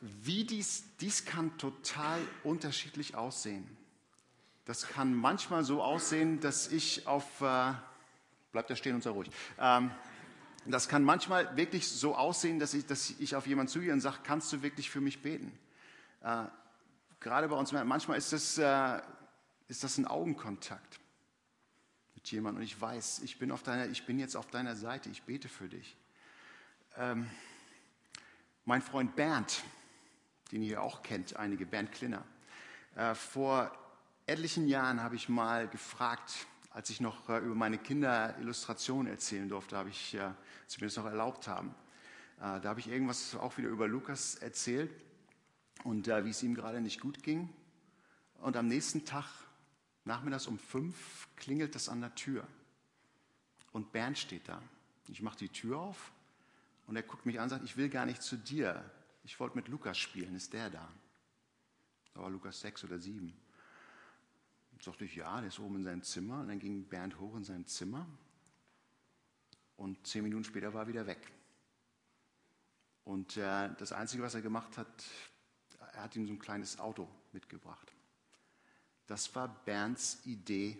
Wie 0.04 0.44
dies, 0.44 0.82
dies 1.00 1.24
kann 1.24 1.56
total 1.58 2.20
unterschiedlich 2.42 3.14
aussehen. 3.14 3.64
Das 4.64 4.86
kann 4.88 5.14
manchmal 5.14 5.62
so 5.62 5.80
aussehen, 5.80 6.40
dass 6.40 6.70
ich 6.72 7.06
auf, 7.06 7.40
äh, 7.40 7.72
bleibt 8.50 8.68
da 8.68 8.74
stehen 8.74 8.96
und 8.96 9.02
sei 9.02 9.10
ruhig. 9.10 9.30
Ähm, 9.58 9.92
das 10.66 10.88
kann 10.88 11.04
manchmal 11.04 11.56
wirklich 11.56 11.88
so 11.88 12.16
aussehen, 12.16 12.58
dass 12.58 12.74
ich, 12.74 12.84
dass 12.86 13.10
ich 13.10 13.36
auf 13.36 13.46
jemanden 13.46 13.70
zugehe 13.70 13.92
und 13.92 14.00
sage, 14.00 14.18
kannst 14.24 14.52
du 14.52 14.62
wirklich 14.62 14.90
für 14.90 15.00
mich 15.00 15.22
beten? 15.22 15.56
Äh, 16.22 16.44
gerade 17.20 17.48
bei 17.48 17.56
uns, 17.56 17.70
manchmal 17.70 18.18
ist 18.18 18.32
es 18.32 18.58
äh, 18.58 19.00
ist 19.68 19.84
das 19.84 19.98
ein 19.98 20.06
Augenkontakt 20.06 21.00
mit 22.14 22.30
jemandem 22.30 22.60
und 22.60 22.64
ich 22.64 22.78
weiß, 22.78 23.20
ich 23.20 23.38
bin, 23.38 23.50
auf 23.50 23.62
deiner, 23.62 23.86
ich 23.86 24.04
bin 24.04 24.18
jetzt 24.18 24.36
auf 24.36 24.50
deiner 24.50 24.76
Seite, 24.76 25.08
ich 25.08 25.22
bete 25.22 25.48
für 25.48 25.68
dich. 25.68 25.96
Ähm, 26.98 27.30
mein 28.64 28.82
Freund 28.82 29.16
Bernd, 29.16 29.62
den 30.52 30.62
ihr 30.62 30.82
auch 30.82 31.02
kennt, 31.02 31.36
einige, 31.36 31.66
Bernd 31.66 31.92
Klinner, 31.92 32.24
äh, 32.94 33.14
vor 33.14 33.72
etlichen 34.26 34.68
Jahren 34.68 35.02
habe 35.02 35.16
ich 35.16 35.28
mal 35.28 35.66
gefragt, 35.66 36.46
als 36.70 36.90
ich 36.90 37.00
noch 37.00 37.28
äh, 37.28 37.38
über 37.38 37.54
meine 37.54 37.78
Kinder 37.78 38.36
Illustrationen 38.38 39.10
erzählen 39.10 39.48
durfte, 39.48 39.76
habe 39.76 39.88
ich, 39.88 40.14
äh, 40.14 40.28
mir 40.28 40.86
das 40.86 40.96
noch 40.96 41.06
erlaubt 41.06 41.48
haben. 41.48 41.74
Äh, 42.38 42.60
da 42.60 42.64
habe 42.64 42.80
ich 42.80 42.88
irgendwas 42.88 43.34
auch 43.34 43.56
wieder 43.58 43.68
über 43.68 43.88
Lukas 43.88 44.36
erzählt 44.36 44.90
und 45.84 46.06
wie 46.06 46.30
es 46.30 46.42
ihm 46.42 46.54
gerade 46.54 46.80
nicht 46.80 47.00
gut 47.00 47.22
ging. 47.22 47.48
Und 48.38 48.56
am 48.56 48.68
nächsten 48.68 49.04
Tag, 49.04 49.26
nachmittags 50.04 50.46
um 50.46 50.58
fünf, 50.58 51.28
klingelt 51.36 51.74
das 51.74 51.88
an 51.88 52.00
der 52.00 52.14
Tür. 52.14 52.46
Und 53.72 53.92
Bernd 53.92 54.18
steht 54.18 54.48
da. 54.48 54.60
Ich 55.08 55.22
mache 55.22 55.38
die 55.38 55.48
Tür 55.48 55.78
auf 55.78 56.12
und 56.86 56.96
er 56.96 57.02
guckt 57.02 57.26
mich 57.26 57.38
an 57.38 57.44
und 57.44 57.50
sagt, 57.50 57.64
ich 57.64 57.76
will 57.76 57.88
gar 57.88 58.06
nicht 58.06 58.22
zu 58.22 58.36
dir. 58.36 58.84
Ich 59.24 59.38
wollte 59.38 59.56
mit 59.56 59.68
Lukas 59.68 59.98
spielen. 59.98 60.34
Ist 60.34 60.52
der 60.52 60.70
da? 60.70 60.88
Da 62.14 62.20
war 62.20 62.30
Lukas 62.30 62.60
sechs 62.60 62.84
oder 62.84 62.98
sieben. 62.98 63.36
Und 64.72 64.82
sagte 64.82 65.04
ich, 65.04 65.14
ja, 65.14 65.40
der 65.40 65.48
ist 65.48 65.58
oben 65.58 65.76
in 65.76 65.84
seinem 65.84 66.02
Zimmer. 66.02 66.40
Und 66.40 66.48
dann 66.48 66.58
ging 66.58 66.84
Bernd 66.84 67.18
hoch 67.18 67.36
in 67.36 67.44
sein 67.44 67.66
Zimmer. 67.66 68.06
Und 69.76 70.06
zehn 70.06 70.22
Minuten 70.22 70.44
später 70.44 70.74
war 70.74 70.82
er 70.82 70.88
wieder 70.88 71.06
weg. 71.06 71.32
Und 73.04 73.36
äh, 73.36 73.70
das 73.78 73.92
Einzige, 73.92 74.22
was 74.22 74.34
er 74.34 74.42
gemacht 74.42 74.78
hat, 74.78 75.04
er 75.92 76.04
hat 76.04 76.16
ihm 76.16 76.26
so 76.26 76.32
ein 76.32 76.38
kleines 76.38 76.78
Auto 76.78 77.08
mitgebracht. 77.32 77.92
Das 79.06 79.34
war 79.34 79.48
Bernds 79.64 80.24
Idee, 80.24 80.78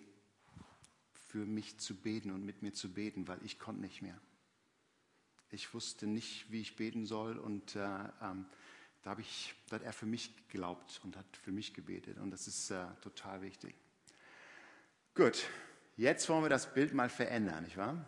für 1.28 1.44
mich 1.44 1.78
zu 1.78 1.96
beten 1.96 2.31
und 2.31 2.44
mit 2.44 2.62
mir 2.62 2.72
zu 2.72 2.92
beten, 2.92 3.26
weil 3.26 3.42
ich 3.42 3.59
konnte 3.59 3.81
nicht 3.81 4.02
mehr. 4.02 4.18
Ich 5.54 5.74
wusste 5.74 6.06
nicht, 6.06 6.50
wie 6.50 6.62
ich 6.62 6.76
beten 6.76 7.04
soll 7.04 7.36
und 7.36 7.76
äh, 7.76 7.84
ähm, 8.22 8.46
da, 9.02 9.18
ich, 9.18 9.54
da, 9.68 9.76
hat 9.76 9.82
er 9.82 9.92
für 9.92 10.06
mich 10.06 10.34
geglaubt 10.48 10.98
und 11.04 11.14
hat 11.14 11.26
für 11.36 11.52
mich 11.52 11.74
gebetet 11.74 12.16
und 12.16 12.30
das 12.30 12.46
ist 12.46 12.70
äh, 12.70 12.86
total 13.02 13.42
wichtig. 13.42 13.74
Gut, 15.14 15.46
jetzt 15.98 16.26
wollen 16.30 16.42
wir 16.42 16.48
das 16.48 16.72
Bild 16.72 16.94
mal 16.94 17.10
verändern, 17.10 17.64
nicht 17.64 17.76
wahr? 17.76 18.02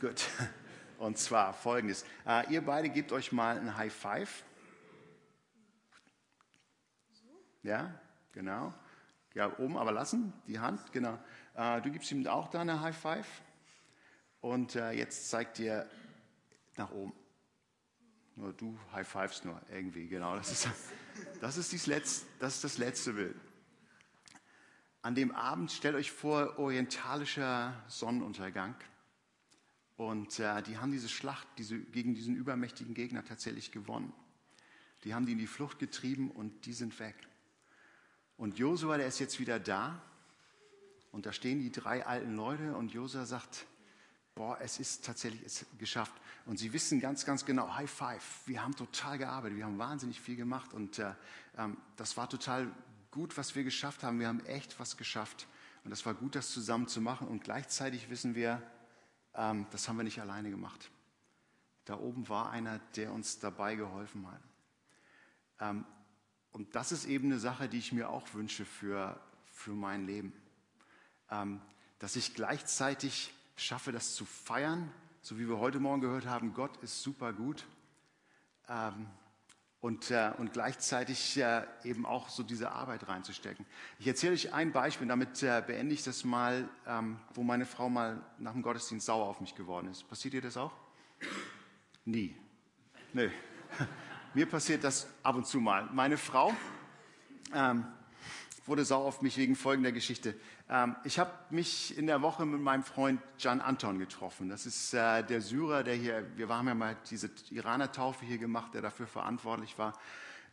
Gut, 0.00 0.26
und 0.98 1.16
zwar 1.16 1.54
folgendes. 1.54 2.04
Äh, 2.26 2.52
ihr 2.52 2.60
beide 2.60 2.90
gebt 2.90 3.10
euch 3.10 3.32
mal 3.32 3.58
ein 3.58 3.74
High 3.74 3.94
Five. 3.94 4.44
Ja, 7.62 7.98
genau. 8.32 8.74
Ja, 9.32 9.58
oben 9.58 9.78
aber 9.78 9.92
lassen, 9.92 10.34
die 10.46 10.58
Hand, 10.58 10.92
genau. 10.92 11.18
Äh, 11.54 11.80
du 11.80 11.90
gibst 11.90 12.12
ihm 12.12 12.26
auch 12.26 12.48
da 12.48 12.60
eine 12.60 12.82
High 12.82 12.98
Five. 12.98 13.42
Und 14.42 14.74
äh, 14.74 14.90
jetzt 14.90 15.30
zeigt 15.30 15.58
dir 15.58 15.88
nach 16.76 16.90
oben. 16.90 17.12
Nur 18.36 18.52
du 18.52 18.78
High 18.92 19.06
Fives 19.06 19.44
nur 19.44 19.60
irgendwie, 19.70 20.06
genau. 20.08 20.36
Das 20.36 20.50
ist 20.50 20.68
das, 21.40 21.56
ist 21.58 21.72
das, 21.72 21.86
letzte, 21.86 22.26
das, 22.38 22.54
ist 22.56 22.64
das 22.64 22.78
letzte 22.78 23.12
Bild. 23.12 23.36
An 25.02 25.14
dem 25.14 25.32
Abend 25.32 25.70
stellt 25.70 25.96
euch 25.96 26.10
vor, 26.10 26.58
orientalischer 26.58 27.74
Sonnenuntergang. 27.88 28.74
Und 29.96 30.38
äh, 30.38 30.62
die 30.62 30.78
haben 30.78 30.92
diese 30.92 31.08
Schlacht 31.08 31.46
diese, 31.58 31.78
gegen 31.78 32.14
diesen 32.14 32.34
übermächtigen 32.34 32.94
Gegner 32.94 33.24
tatsächlich 33.24 33.72
gewonnen. 33.72 34.12
Die 35.04 35.14
haben 35.14 35.26
die 35.26 35.32
in 35.32 35.38
die 35.38 35.46
Flucht 35.46 35.78
getrieben 35.78 36.30
und 36.30 36.64
die 36.66 36.72
sind 36.72 36.98
weg. 36.98 37.16
Und 38.36 38.58
Josua, 38.58 38.96
der 38.96 39.06
ist 39.06 39.18
jetzt 39.18 39.38
wieder 39.40 39.60
da. 39.60 40.00
Und 41.10 41.26
da 41.26 41.32
stehen 41.32 41.60
die 41.60 41.70
drei 41.70 42.06
alten 42.06 42.34
Leute 42.34 42.74
und 42.74 42.92
Josua 42.92 43.26
sagt, 43.26 43.66
boah, 44.34 44.58
es 44.60 44.78
ist 44.78 45.04
tatsächlich 45.04 45.42
es 45.44 45.66
geschafft. 45.78 46.14
Und 46.46 46.58
sie 46.58 46.72
wissen 46.72 47.00
ganz, 47.00 47.24
ganz 47.24 47.44
genau, 47.44 47.74
High 47.74 47.90
Five, 47.90 48.40
wir 48.46 48.62
haben 48.62 48.74
total 48.74 49.18
gearbeitet, 49.18 49.56
wir 49.58 49.64
haben 49.64 49.78
wahnsinnig 49.78 50.20
viel 50.20 50.36
gemacht 50.36 50.72
und 50.72 50.98
äh, 50.98 51.12
ähm, 51.56 51.76
das 51.96 52.16
war 52.16 52.28
total 52.28 52.70
gut, 53.10 53.36
was 53.36 53.54
wir 53.54 53.62
geschafft 53.62 54.02
haben. 54.02 54.18
Wir 54.18 54.28
haben 54.28 54.44
echt 54.46 54.80
was 54.80 54.96
geschafft 54.96 55.46
und 55.84 55.90
das 55.90 56.04
war 56.06 56.14
gut, 56.14 56.34
das 56.34 56.50
zusammen 56.50 56.88
zu 56.88 57.00
machen. 57.00 57.28
Und 57.28 57.44
gleichzeitig 57.44 58.10
wissen 58.10 58.34
wir, 58.34 58.62
ähm, 59.34 59.66
das 59.70 59.88
haben 59.88 59.96
wir 59.96 60.04
nicht 60.04 60.20
alleine 60.20 60.50
gemacht. 60.50 60.90
Da 61.84 61.98
oben 61.98 62.28
war 62.28 62.50
einer, 62.50 62.78
der 62.96 63.12
uns 63.12 63.38
dabei 63.38 63.74
geholfen 63.74 64.26
hat. 64.30 64.40
Ähm, 65.60 65.84
und 66.52 66.74
das 66.74 66.92
ist 66.92 67.06
eben 67.06 67.26
eine 67.26 67.38
Sache, 67.38 67.68
die 67.68 67.78
ich 67.78 67.92
mir 67.92 68.10
auch 68.10 68.34
wünsche 68.34 68.64
für, 68.64 69.18
für 69.52 69.72
mein 69.72 70.06
Leben. 70.06 70.32
Ähm, 71.30 71.60
dass 71.98 72.16
ich 72.16 72.34
gleichzeitig 72.34 73.32
schaffe, 73.62 73.92
das 73.92 74.14
zu 74.14 74.24
feiern, 74.24 74.90
so 75.20 75.38
wie 75.38 75.48
wir 75.48 75.58
heute 75.58 75.80
Morgen 75.80 76.00
gehört 76.00 76.26
haben, 76.26 76.52
Gott 76.54 76.76
ist 76.82 77.02
super 77.02 77.32
gut. 77.32 77.64
Ähm, 78.68 79.06
und, 79.80 80.12
äh, 80.12 80.32
und 80.38 80.52
gleichzeitig 80.52 81.36
äh, 81.38 81.66
eben 81.82 82.06
auch 82.06 82.28
so 82.28 82.44
diese 82.44 82.70
Arbeit 82.70 83.08
reinzustecken. 83.08 83.66
Ich 83.98 84.06
erzähle 84.06 84.34
euch 84.34 84.52
ein 84.52 84.70
Beispiel, 84.70 85.08
damit 85.08 85.42
äh, 85.42 85.60
beende 85.66 85.92
ich 85.92 86.04
das 86.04 86.22
mal, 86.22 86.68
ähm, 86.86 87.18
wo 87.34 87.42
meine 87.42 87.66
Frau 87.66 87.88
mal 87.88 88.24
nach 88.38 88.52
dem 88.52 88.62
Gottesdienst 88.62 89.06
sauer 89.06 89.26
auf 89.26 89.40
mich 89.40 89.56
geworden 89.56 89.88
ist. 89.88 90.08
Passiert 90.08 90.34
ihr 90.34 90.40
das 90.40 90.56
auch? 90.56 90.72
Nie. 92.04 92.36
Nö. 93.12 93.28
Mir 94.34 94.46
passiert 94.46 94.84
das 94.84 95.08
ab 95.24 95.34
und 95.34 95.48
zu 95.48 95.60
mal. 95.60 95.88
Meine 95.92 96.16
Frau 96.16 96.54
ähm, 97.52 97.84
wurde 98.66 98.84
sauer 98.84 99.06
auf 99.06 99.20
mich 99.20 99.36
wegen 99.36 99.56
folgender 99.56 99.90
Geschichte. 99.90 100.34
Ähm, 100.72 100.96
ich 101.04 101.18
habe 101.18 101.30
mich 101.50 101.98
in 101.98 102.06
der 102.06 102.22
Woche 102.22 102.46
mit 102.46 102.60
meinem 102.60 102.82
Freund 102.82 103.20
Can 103.38 103.60
Anton 103.60 103.98
getroffen. 103.98 104.48
Das 104.48 104.64
ist 104.64 104.94
äh, 104.94 105.22
der 105.22 105.42
Syrer, 105.42 105.84
der 105.84 105.94
hier, 105.94 106.26
wir 106.36 106.48
haben 106.48 106.66
ja 106.66 106.74
mal 106.74 106.96
diese 107.10 107.30
Iraner-Taufe 107.50 108.24
hier 108.24 108.38
gemacht, 108.38 108.72
der 108.72 108.80
dafür 108.80 109.06
verantwortlich 109.06 109.76
war. 109.76 109.92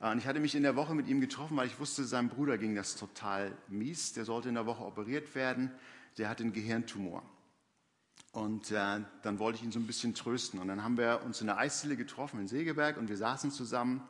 Äh, 0.02 0.12
und 0.12 0.18
ich 0.18 0.28
hatte 0.28 0.42
mich 0.42 0.56
in 0.56 0.64
der 0.64 0.76
Woche 0.76 0.94
mit 0.94 1.08
ihm 1.08 1.22
getroffen, 1.22 1.56
weil 1.56 1.68
ich 1.68 1.80
wusste, 1.80 2.04
seinem 2.04 2.28
Bruder 2.28 2.58
ging 2.58 2.76
das 2.76 2.98
total 2.98 3.58
mies. 3.70 4.12
Der 4.12 4.26
sollte 4.26 4.50
in 4.50 4.56
der 4.56 4.66
Woche 4.66 4.84
operiert 4.84 5.34
werden. 5.36 5.72
Der 6.18 6.28
hat 6.28 6.42
einen 6.42 6.52
Gehirntumor. 6.52 7.24
Und 8.34 8.72
äh, 8.72 9.00
dann 9.22 9.40
wollte 9.40 9.60
ich 9.60 9.64
ihn 9.64 9.72
so 9.72 9.80
ein 9.80 9.88
bisschen 9.88 10.16
trösten. 10.16 10.60
Und 10.60 10.68
dann 10.68 10.84
haben 10.84 10.98
wir 10.98 11.22
uns 11.24 11.40
in 11.40 11.48
der 11.48 11.58
Eisdiele 11.58 11.96
getroffen 11.96 12.42
in 12.42 12.48
Segeberg 12.50 12.98
und 12.98 13.08
wir 13.08 13.18
saßen 13.18 13.52
zusammen 13.52 14.04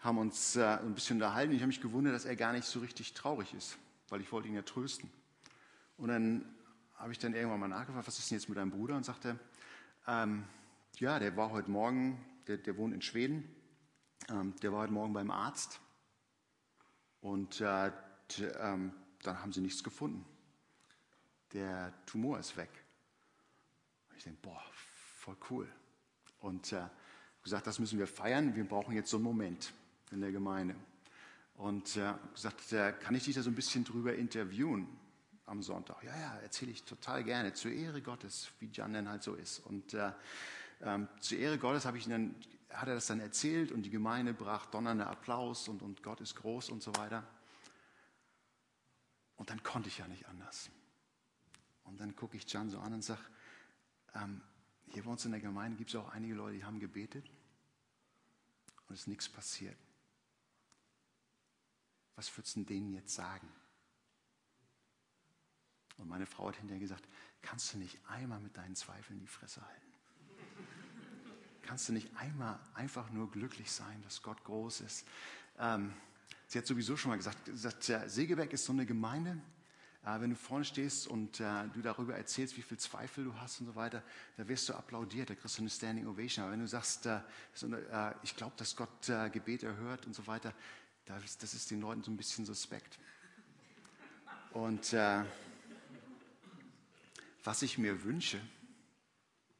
haben 0.00 0.16
uns 0.16 0.56
äh, 0.56 0.62
ein 0.62 0.94
bisschen 0.94 1.16
unterhalten. 1.16 1.52
Ich 1.52 1.60
habe 1.60 1.66
mich 1.66 1.82
gewundert, 1.82 2.14
dass 2.14 2.24
er 2.24 2.34
gar 2.34 2.54
nicht 2.54 2.64
so 2.64 2.80
richtig 2.80 3.12
traurig 3.12 3.52
ist, 3.52 3.76
weil 4.08 4.22
ich 4.22 4.32
wollte 4.32 4.48
ihn 4.48 4.54
ja 4.54 4.62
trösten. 4.62 5.10
Und 6.00 6.08
dann 6.08 6.46
habe 6.94 7.12
ich 7.12 7.18
dann 7.18 7.34
irgendwann 7.34 7.60
mal 7.60 7.68
nachgefragt, 7.68 8.06
was 8.06 8.18
ist 8.18 8.30
denn 8.30 8.38
jetzt 8.38 8.48
mit 8.48 8.56
deinem 8.56 8.70
Bruder? 8.70 8.96
Und 8.96 9.04
sagte, 9.04 9.38
ähm, 10.06 10.44
ja, 10.98 11.18
der 11.18 11.36
war 11.36 11.50
heute 11.50 11.70
Morgen, 11.70 12.24
der, 12.46 12.56
der 12.56 12.78
wohnt 12.78 12.94
in 12.94 13.02
Schweden, 13.02 13.54
ähm, 14.30 14.54
der 14.62 14.72
war 14.72 14.80
heute 14.80 14.94
Morgen 14.94 15.12
beim 15.12 15.30
Arzt 15.30 15.78
und 17.20 17.60
äh, 17.60 17.92
ähm, 18.60 18.92
dann 19.22 19.42
haben 19.42 19.52
sie 19.52 19.60
nichts 19.60 19.84
gefunden. 19.84 20.24
Der 21.52 21.92
Tumor 22.06 22.38
ist 22.38 22.56
weg. 22.56 22.70
Und 24.08 24.16
ich 24.16 24.24
denke, 24.24 24.38
boah, 24.40 24.62
voll 24.72 25.36
cool. 25.50 25.68
Und 26.38 26.72
äh, 26.72 26.88
gesagt, 27.42 27.66
das 27.66 27.78
müssen 27.78 27.98
wir 27.98 28.06
feiern, 28.06 28.56
wir 28.56 28.64
brauchen 28.64 28.94
jetzt 28.94 29.10
so 29.10 29.18
einen 29.18 29.24
Moment 29.24 29.74
in 30.12 30.22
der 30.22 30.32
Gemeinde. 30.32 30.76
Und 31.56 31.98
äh, 31.98 32.14
gesagt, 32.32 32.72
äh, 32.72 32.94
kann 32.98 33.14
ich 33.14 33.24
dich 33.24 33.34
da 33.34 33.42
so 33.42 33.50
ein 33.50 33.54
bisschen 33.54 33.84
drüber 33.84 34.14
interviewen 34.14 34.99
am 35.50 35.62
Sonntag? 35.62 36.02
Ja, 36.02 36.16
ja, 36.16 36.36
erzähle 36.38 36.72
ich 36.72 36.84
total 36.84 37.24
gerne. 37.24 37.52
Zur 37.52 37.72
Ehre 37.72 38.00
Gottes, 38.00 38.50
wie 38.60 38.70
Jan 38.72 38.92
denn 38.92 39.08
halt 39.08 39.22
so 39.22 39.34
ist. 39.34 39.58
Und 39.60 39.94
äh, 39.94 40.12
ähm, 40.82 41.08
zur 41.20 41.38
Ehre 41.38 41.58
Gottes 41.58 41.84
ich 41.96 42.06
dann, 42.06 42.34
hat 42.70 42.88
er 42.88 42.94
das 42.94 43.06
dann 43.08 43.20
erzählt 43.20 43.72
und 43.72 43.82
die 43.82 43.90
Gemeinde 43.90 44.32
brach 44.32 44.66
donnernder 44.66 45.08
Applaus 45.08 45.68
und, 45.68 45.82
und 45.82 46.02
Gott 46.02 46.20
ist 46.20 46.36
groß 46.36 46.70
und 46.70 46.82
so 46.82 46.94
weiter. 46.96 47.24
Und 49.36 49.50
dann 49.50 49.62
konnte 49.62 49.88
ich 49.88 49.98
ja 49.98 50.06
nicht 50.06 50.26
anders. 50.28 50.70
Und 51.84 52.00
dann 52.00 52.14
gucke 52.14 52.36
ich 52.36 52.50
Jan 52.52 52.70
so 52.70 52.78
an 52.78 52.94
und 52.94 53.02
sage, 53.02 53.20
ähm, 54.14 54.40
hier 54.92 55.02
bei 55.04 55.10
uns 55.10 55.24
in 55.24 55.32
der 55.32 55.40
Gemeinde 55.40 55.76
gibt 55.76 55.90
es 55.90 55.96
auch 55.96 56.10
einige 56.10 56.34
Leute, 56.34 56.56
die 56.56 56.64
haben 56.64 56.78
gebetet 56.78 57.28
und 58.86 58.94
es 58.94 59.00
ist 59.00 59.06
nichts 59.08 59.28
passiert 59.28 59.76
was 62.20 62.36
würdest 62.36 62.56
du 62.56 62.64
denen 62.64 62.92
jetzt 62.92 63.14
sagen? 63.14 63.48
Und 66.00 66.08
meine 66.08 66.26
Frau 66.26 66.48
hat 66.48 66.56
hinterher 66.56 66.80
gesagt, 66.80 67.06
kannst 67.42 67.72
du 67.74 67.78
nicht 67.78 67.98
einmal 68.08 68.40
mit 68.40 68.56
deinen 68.56 68.74
Zweifeln 68.74 69.20
die 69.20 69.26
Fresse 69.26 69.60
halten? 69.60 69.86
Kannst 71.62 71.88
du 71.88 71.92
nicht 71.92 72.10
einmal 72.16 72.58
einfach 72.74 73.10
nur 73.10 73.30
glücklich 73.30 73.70
sein, 73.70 74.02
dass 74.02 74.22
Gott 74.22 74.42
groß 74.44 74.80
ist? 74.80 75.06
Ähm, 75.58 75.92
sie 76.46 76.58
hat 76.58 76.66
sowieso 76.66 76.96
schon 76.96 77.10
mal 77.10 77.16
gesagt, 77.16 77.44
gesagt 77.44 77.92
Segeberg 78.06 78.52
ist 78.52 78.64
so 78.64 78.72
eine 78.72 78.86
Gemeinde, 78.86 79.40
äh, 80.04 80.20
wenn 80.20 80.30
du 80.30 80.36
vorne 80.36 80.64
stehst 80.64 81.06
und 81.06 81.40
äh, 81.40 81.68
du 81.74 81.82
darüber 81.82 82.16
erzählst, 82.16 82.56
wie 82.56 82.62
viel 82.62 82.78
Zweifel 82.78 83.24
du 83.24 83.34
hast 83.36 83.60
und 83.60 83.66
so 83.66 83.74
weiter, 83.74 84.02
da 84.36 84.48
wirst 84.48 84.68
du 84.68 84.74
applaudiert, 84.74 85.30
da 85.30 85.34
kriegst 85.34 85.58
du 85.58 85.62
eine 85.62 85.70
Standing 85.70 86.06
Ovation. 86.06 86.44
Aber 86.44 86.52
wenn 86.52 86.60
du 86.60 86.66
sagst, 86.66 87.06
äh, 87.06 87.18
äh, 87.62 88.14
ich 88.22 88.34
glaube, 88.34 88.54
dass 88.56 88.74
Gott 88.74 89.08
äh, 89.08 89.28
Gebet 89.30 89.62
erhört 89.62 90.06
und 90.06 90.14
so 90.14 90.26
weiter, 90.26 90.54
das, 91.04 91.38
das 91.38 91.54
ist 91.54 91.70
den 91.70 91.80
Leuten 91.80 92.02
so 92.02 92.10
ein 92.10 92.16
bisschen 92.16 92.46
suspekt. 92.46 92.98
Und 94.52 94.92
äh, 94.92 95.22
was 97.44 97.62
ich 97.62 97.78
mir 97.78 98.04
wünsche, 98.04 98.40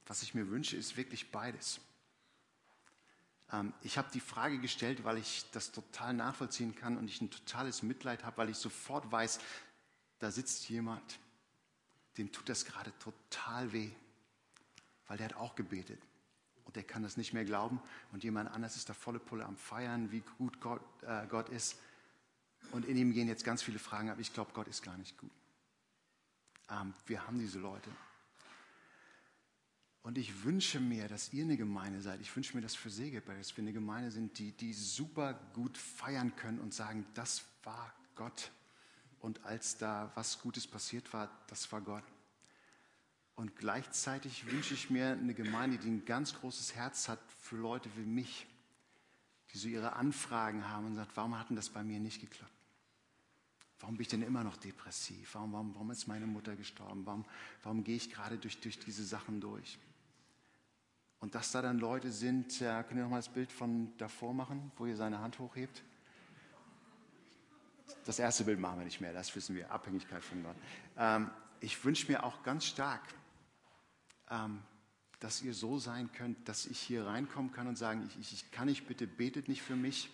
was 0.07 0.23
ich 0.23 0.35
mir 0.35 0.49
wünsche, 0.49 0.77
ist 0.77 0.97
wirklich 0.97 1.31
beides. 1.31 1.81
Ähm, 3.53 3.73
ich 3.83 3.99
habe 3.99 4.11
die 4.13 4.21
Frage 4.21 4.59
gestellt, 4.59 5.05
weil 5.05 5.19
ich 5.19 5.45
das 5.53 5.73
total 5.73 6.15
nachvollziehen 6.15 6.75
kann 6.75 6.97
und 6.97 7.09
ich 7.09 7.21
ein 7.21 7.31
totales 7.31 7.83
Mitleid 7.83 8.25
habe, 8.25 8.39
weil 8.39 8.51
ich 8.51 8.57
sofort 8.57 9.11
weiß, 9.11 9.41
da 10.19 10.31
sitzt 10.31 10.69
jemand, 10.69 11.19
dem 12.19 12.31
tut 12.33 12.49
das 12.49 12.65
gerade 12.65 12.93
total 12.99 13.73
weh, 13.73 13.91
weil 15.07 15.17
der 15.17 15.27
hat 15.27 15.37
auch 15.37 15.55
gebetet 15.55 16.01
und 16.65 16.77
der 16.77 16.85
kann 16.85 17.03
das 17.03 17.17
nicht 17.17 17.33
mehr 17.33 17.45
glauben 17.45 17.81
und 18.13 18.23
jemand 18.23 18.51
anders 18.51 18.77
ist 18.77 18.89
da 18.89 18.95
volle 18.95 19.19
Pulle 19.19 19.45
am 19.47 19.57
Feiern, 19.57 20.13
wie 20.13 20.23
gut 20.39 20.61
Gott, 20.61 20.83
äh, 21.03 21.27
Gott 21.29 21.49
ist 21.49 21.79
und 22.73 22.85
in 22.85 22.97
ihm 22.97 23.13
gehen 23.13 23.29
jetzt 23.29 23.45
ganz 23.45 23.63
viele 23.63 23.79
Fragen, 23.79 24.11
aber 24.11 24.21
ich 24.21 24.33
glaube, 24.33 24.53
Gott 24.53 24.69
ist 24.69 24.83
gar 24.83 24.97
nicht 24.99 25.17
gut. 25.19 25.31
Ähm, 26.71 26.95
wir 27.07 27.27
haben 27.27 27.39
diese 27.39 27.59
Leute. 27.59 27.91
Und 30.03 30.17
ich 30.17 30.45
wünsche 30.45 30.81
mir, 30.81 31.09
dass 31.09 31.33
ihr 31.33 31.45
eine 31.45 31.57
Gemeinde 31.57 32.01
seid. 32.01 32.21
Ich 32.21 32.35
wünsche 32.35 32.57
mir 32.57 32.63
das 32.63 32.75
für 32.75 32.89
Segeberg, 32.89 33.39
dass 33.39 33.57
wir 33.57 33.63
eine 33.63 33.73
Gemeinde 33.73 34.11
sind, 34.11 34.39
die, 34.39 34.53
die 34.53 34.73
super 34.73 35.35
gut 35.53 35.77
feiern 35.77 36.35
können 36.37 36.59
und 36.59 36.73
sagen, 36.73 37.07
das 37.15 37.45
war 37.65 37.93
Gott. 38.15 38.51
Und 39.21 39.45
als 39.45 39.77
da 39.77 40.11
was 40.15 40.41
Gutes 40.41 40.67
passiert 40.67 41.13
war, 41.13 41.31
das 41.49 41.71
war 41.71 41.83
Gott. 41.83 42.05
Und 43.35 43.57
gleichzeitig 43.57 44.47
wünsche 44.51 44.75
ich 44.75 44.91
mir 44.91 45.13
eine 45.13 45.35
Gemeinde, 45.35 45.79
die 45.79 45.89
ein 45.89 46.05
ganz 46.05 46.35
großes 46.35 46.75
Herz 46.75 47.09
hat 47.09 47.21
für 47.41 47.57
Leute 47.57 47.91
wie 47.97 48.05
mich, 48.05 48.47
die 49.53 49.59
so 49.59 49.69
ihre 49.69 49.95
Anfragen 49.95 50.69
haben 50.69 50.87
und 50.87 50.95
sagt, 50.95 51.17
warum 51.17 51.39
hat 51.39 51.51
denn 51.51 51.57
das 51.57 51.69
bei 51.69 51.83
mir 51.83 52.01
nicht 52.01 52.21
geklappt? 52.21 52.53
Warum 53.81 53.97
bin 53.97 54.03
ich 54.03 54.09
denn 54.09 54.23
immer 54.23 54.45
noch 54.45 54.57
depressiv? 54.59 55.35
Warum, 55.35 55.53
warum, 55.53 55.75
warum 55.75 55.91
ist 55.91 56.07
meine 56.07 56.27
Mutter 56.27 56.55
gestorben? 56.55 57.07
Warum, 57.07 57.25
warum 57.63 57.83
gehe 57.83 57.97
ich 57.97 58.11
gerade 58.11 58.37
durch, 58.37 58.61
durch 58.61 58.79
diese 58.79 59.05
Sachen 59.05 59.41
durch? 59.41 59.79
Und 61.19 61.35
dass 61.35 61.53
da 61.53 61.63
dann 61.63 61.79
Leute 61.79 62.13
sind, 62.13 62.61
ja, 62.61 62.83
könnt 62.83 62.99
ihr 62.99 63.05
noch 63.05 63.11
mal 63.11 63.17
das 63.19 63.29
Bild 63.29 63.53
von 63.53 63.97
davor 63.99 64.35
machen, 64.35 64.71
wo 64.77 64.87
ihr 64.87 64.97
seine 64.97 65.21
Hand 65.21 65.39
hochhebt? 65.39 65.83
Das 68.05 68.19
erste 68.19 68.45
Bild 68.45 68.59
machen 68.59 68.79
wir 68.79 68.85
nicht 68.85 69.01
mehr, 69.01 69.13
das 69.13 69.35
wissen 69.35 69.55
wir, 69.55 69.71
Abhängigkeit 69.71 70.23
von 70.23 70.43
Gott. 70.43 70.57
Ähm, 70.97 71.31
ich 71.61 71.85
wünsche 71.85 72.11
mir 72.11 72.25
auch 72.25 72.43
ganz 72.43 72.65
stark, 72.65 73.03
ähm, 74.31 74.63
dass 75.21 75.43
ihr 75.43 75.53
so 75.53 75.79
sein 75.79 76.11
könnt, 76.13 76.49
dass 76.49 76.67
ich 76.67 76.79
hier 76.79 77.07
reinkommen 77.07 77.53
kann 77.53 77.67
und 77.67 77.77
sagen, 77.77 78.07
ich, 78.09 78.19
ich, 78.19 78.33
ich 78.33 78.51
kann 78.51 78.69
nicht, 78.69 78.87
bitte 78.87 79.07
betet 79.07 79.49
nicht 79.49 79.63
für 79.63 79.77
mich. 79.77 80.11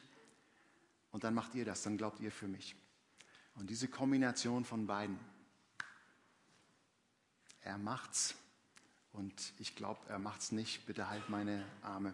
Und 1.13 1.23
dann 1.23 1.35
macht 1.35 1.55
ihr 1.55 1.65
das, 1.65 1.83
dann 1.83 1.97
glaubt 1.97 2.21
ihr 2.21 2.33
für 2.33 2.49
mich. 2.49 2.75
Und 3.57 3.71
diese 3.71 3.89
Kombination 3.89 4.65
von 4.65 4.87
beiden, 4.87 5.19
er 7.63 7.79
macht's 7.79 8.35
und 9.13 9.53
ich 9.59 9.75
glaube, 9.75 10.01
er 10.09 10.19
macht's 10.19 10.53
nicht. 10.53 10.87
Bitte 10.87 11.09
halt 11.09 11.29
meine 11.31 11.65
Arme, 11.83 12.13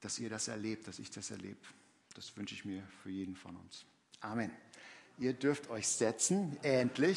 dass 0.00 0.18
ihr 0.18 0.28
das 0.28 0.48
erlebt, 0.48 0.88
dass 0.88 0.98
ich 0.98 1.10
das 1.10 1.30
erlebe. 1.30 1.60
Das 2.14 2.36
wünsche 2.36 2.54
ich 2.54 2.64
mir 2.64 2.82
für 3.02 3.10
jeden 3.10 3.36
von 3.36 3.56
uns. 3.56 3.84
Amen. 4.20 4.50
Ihr 5.18 5.32
dürft 5.32 5.70
euch 5.70 5.86
setzen, 5.86 6.56
endlich. 6.62 7.12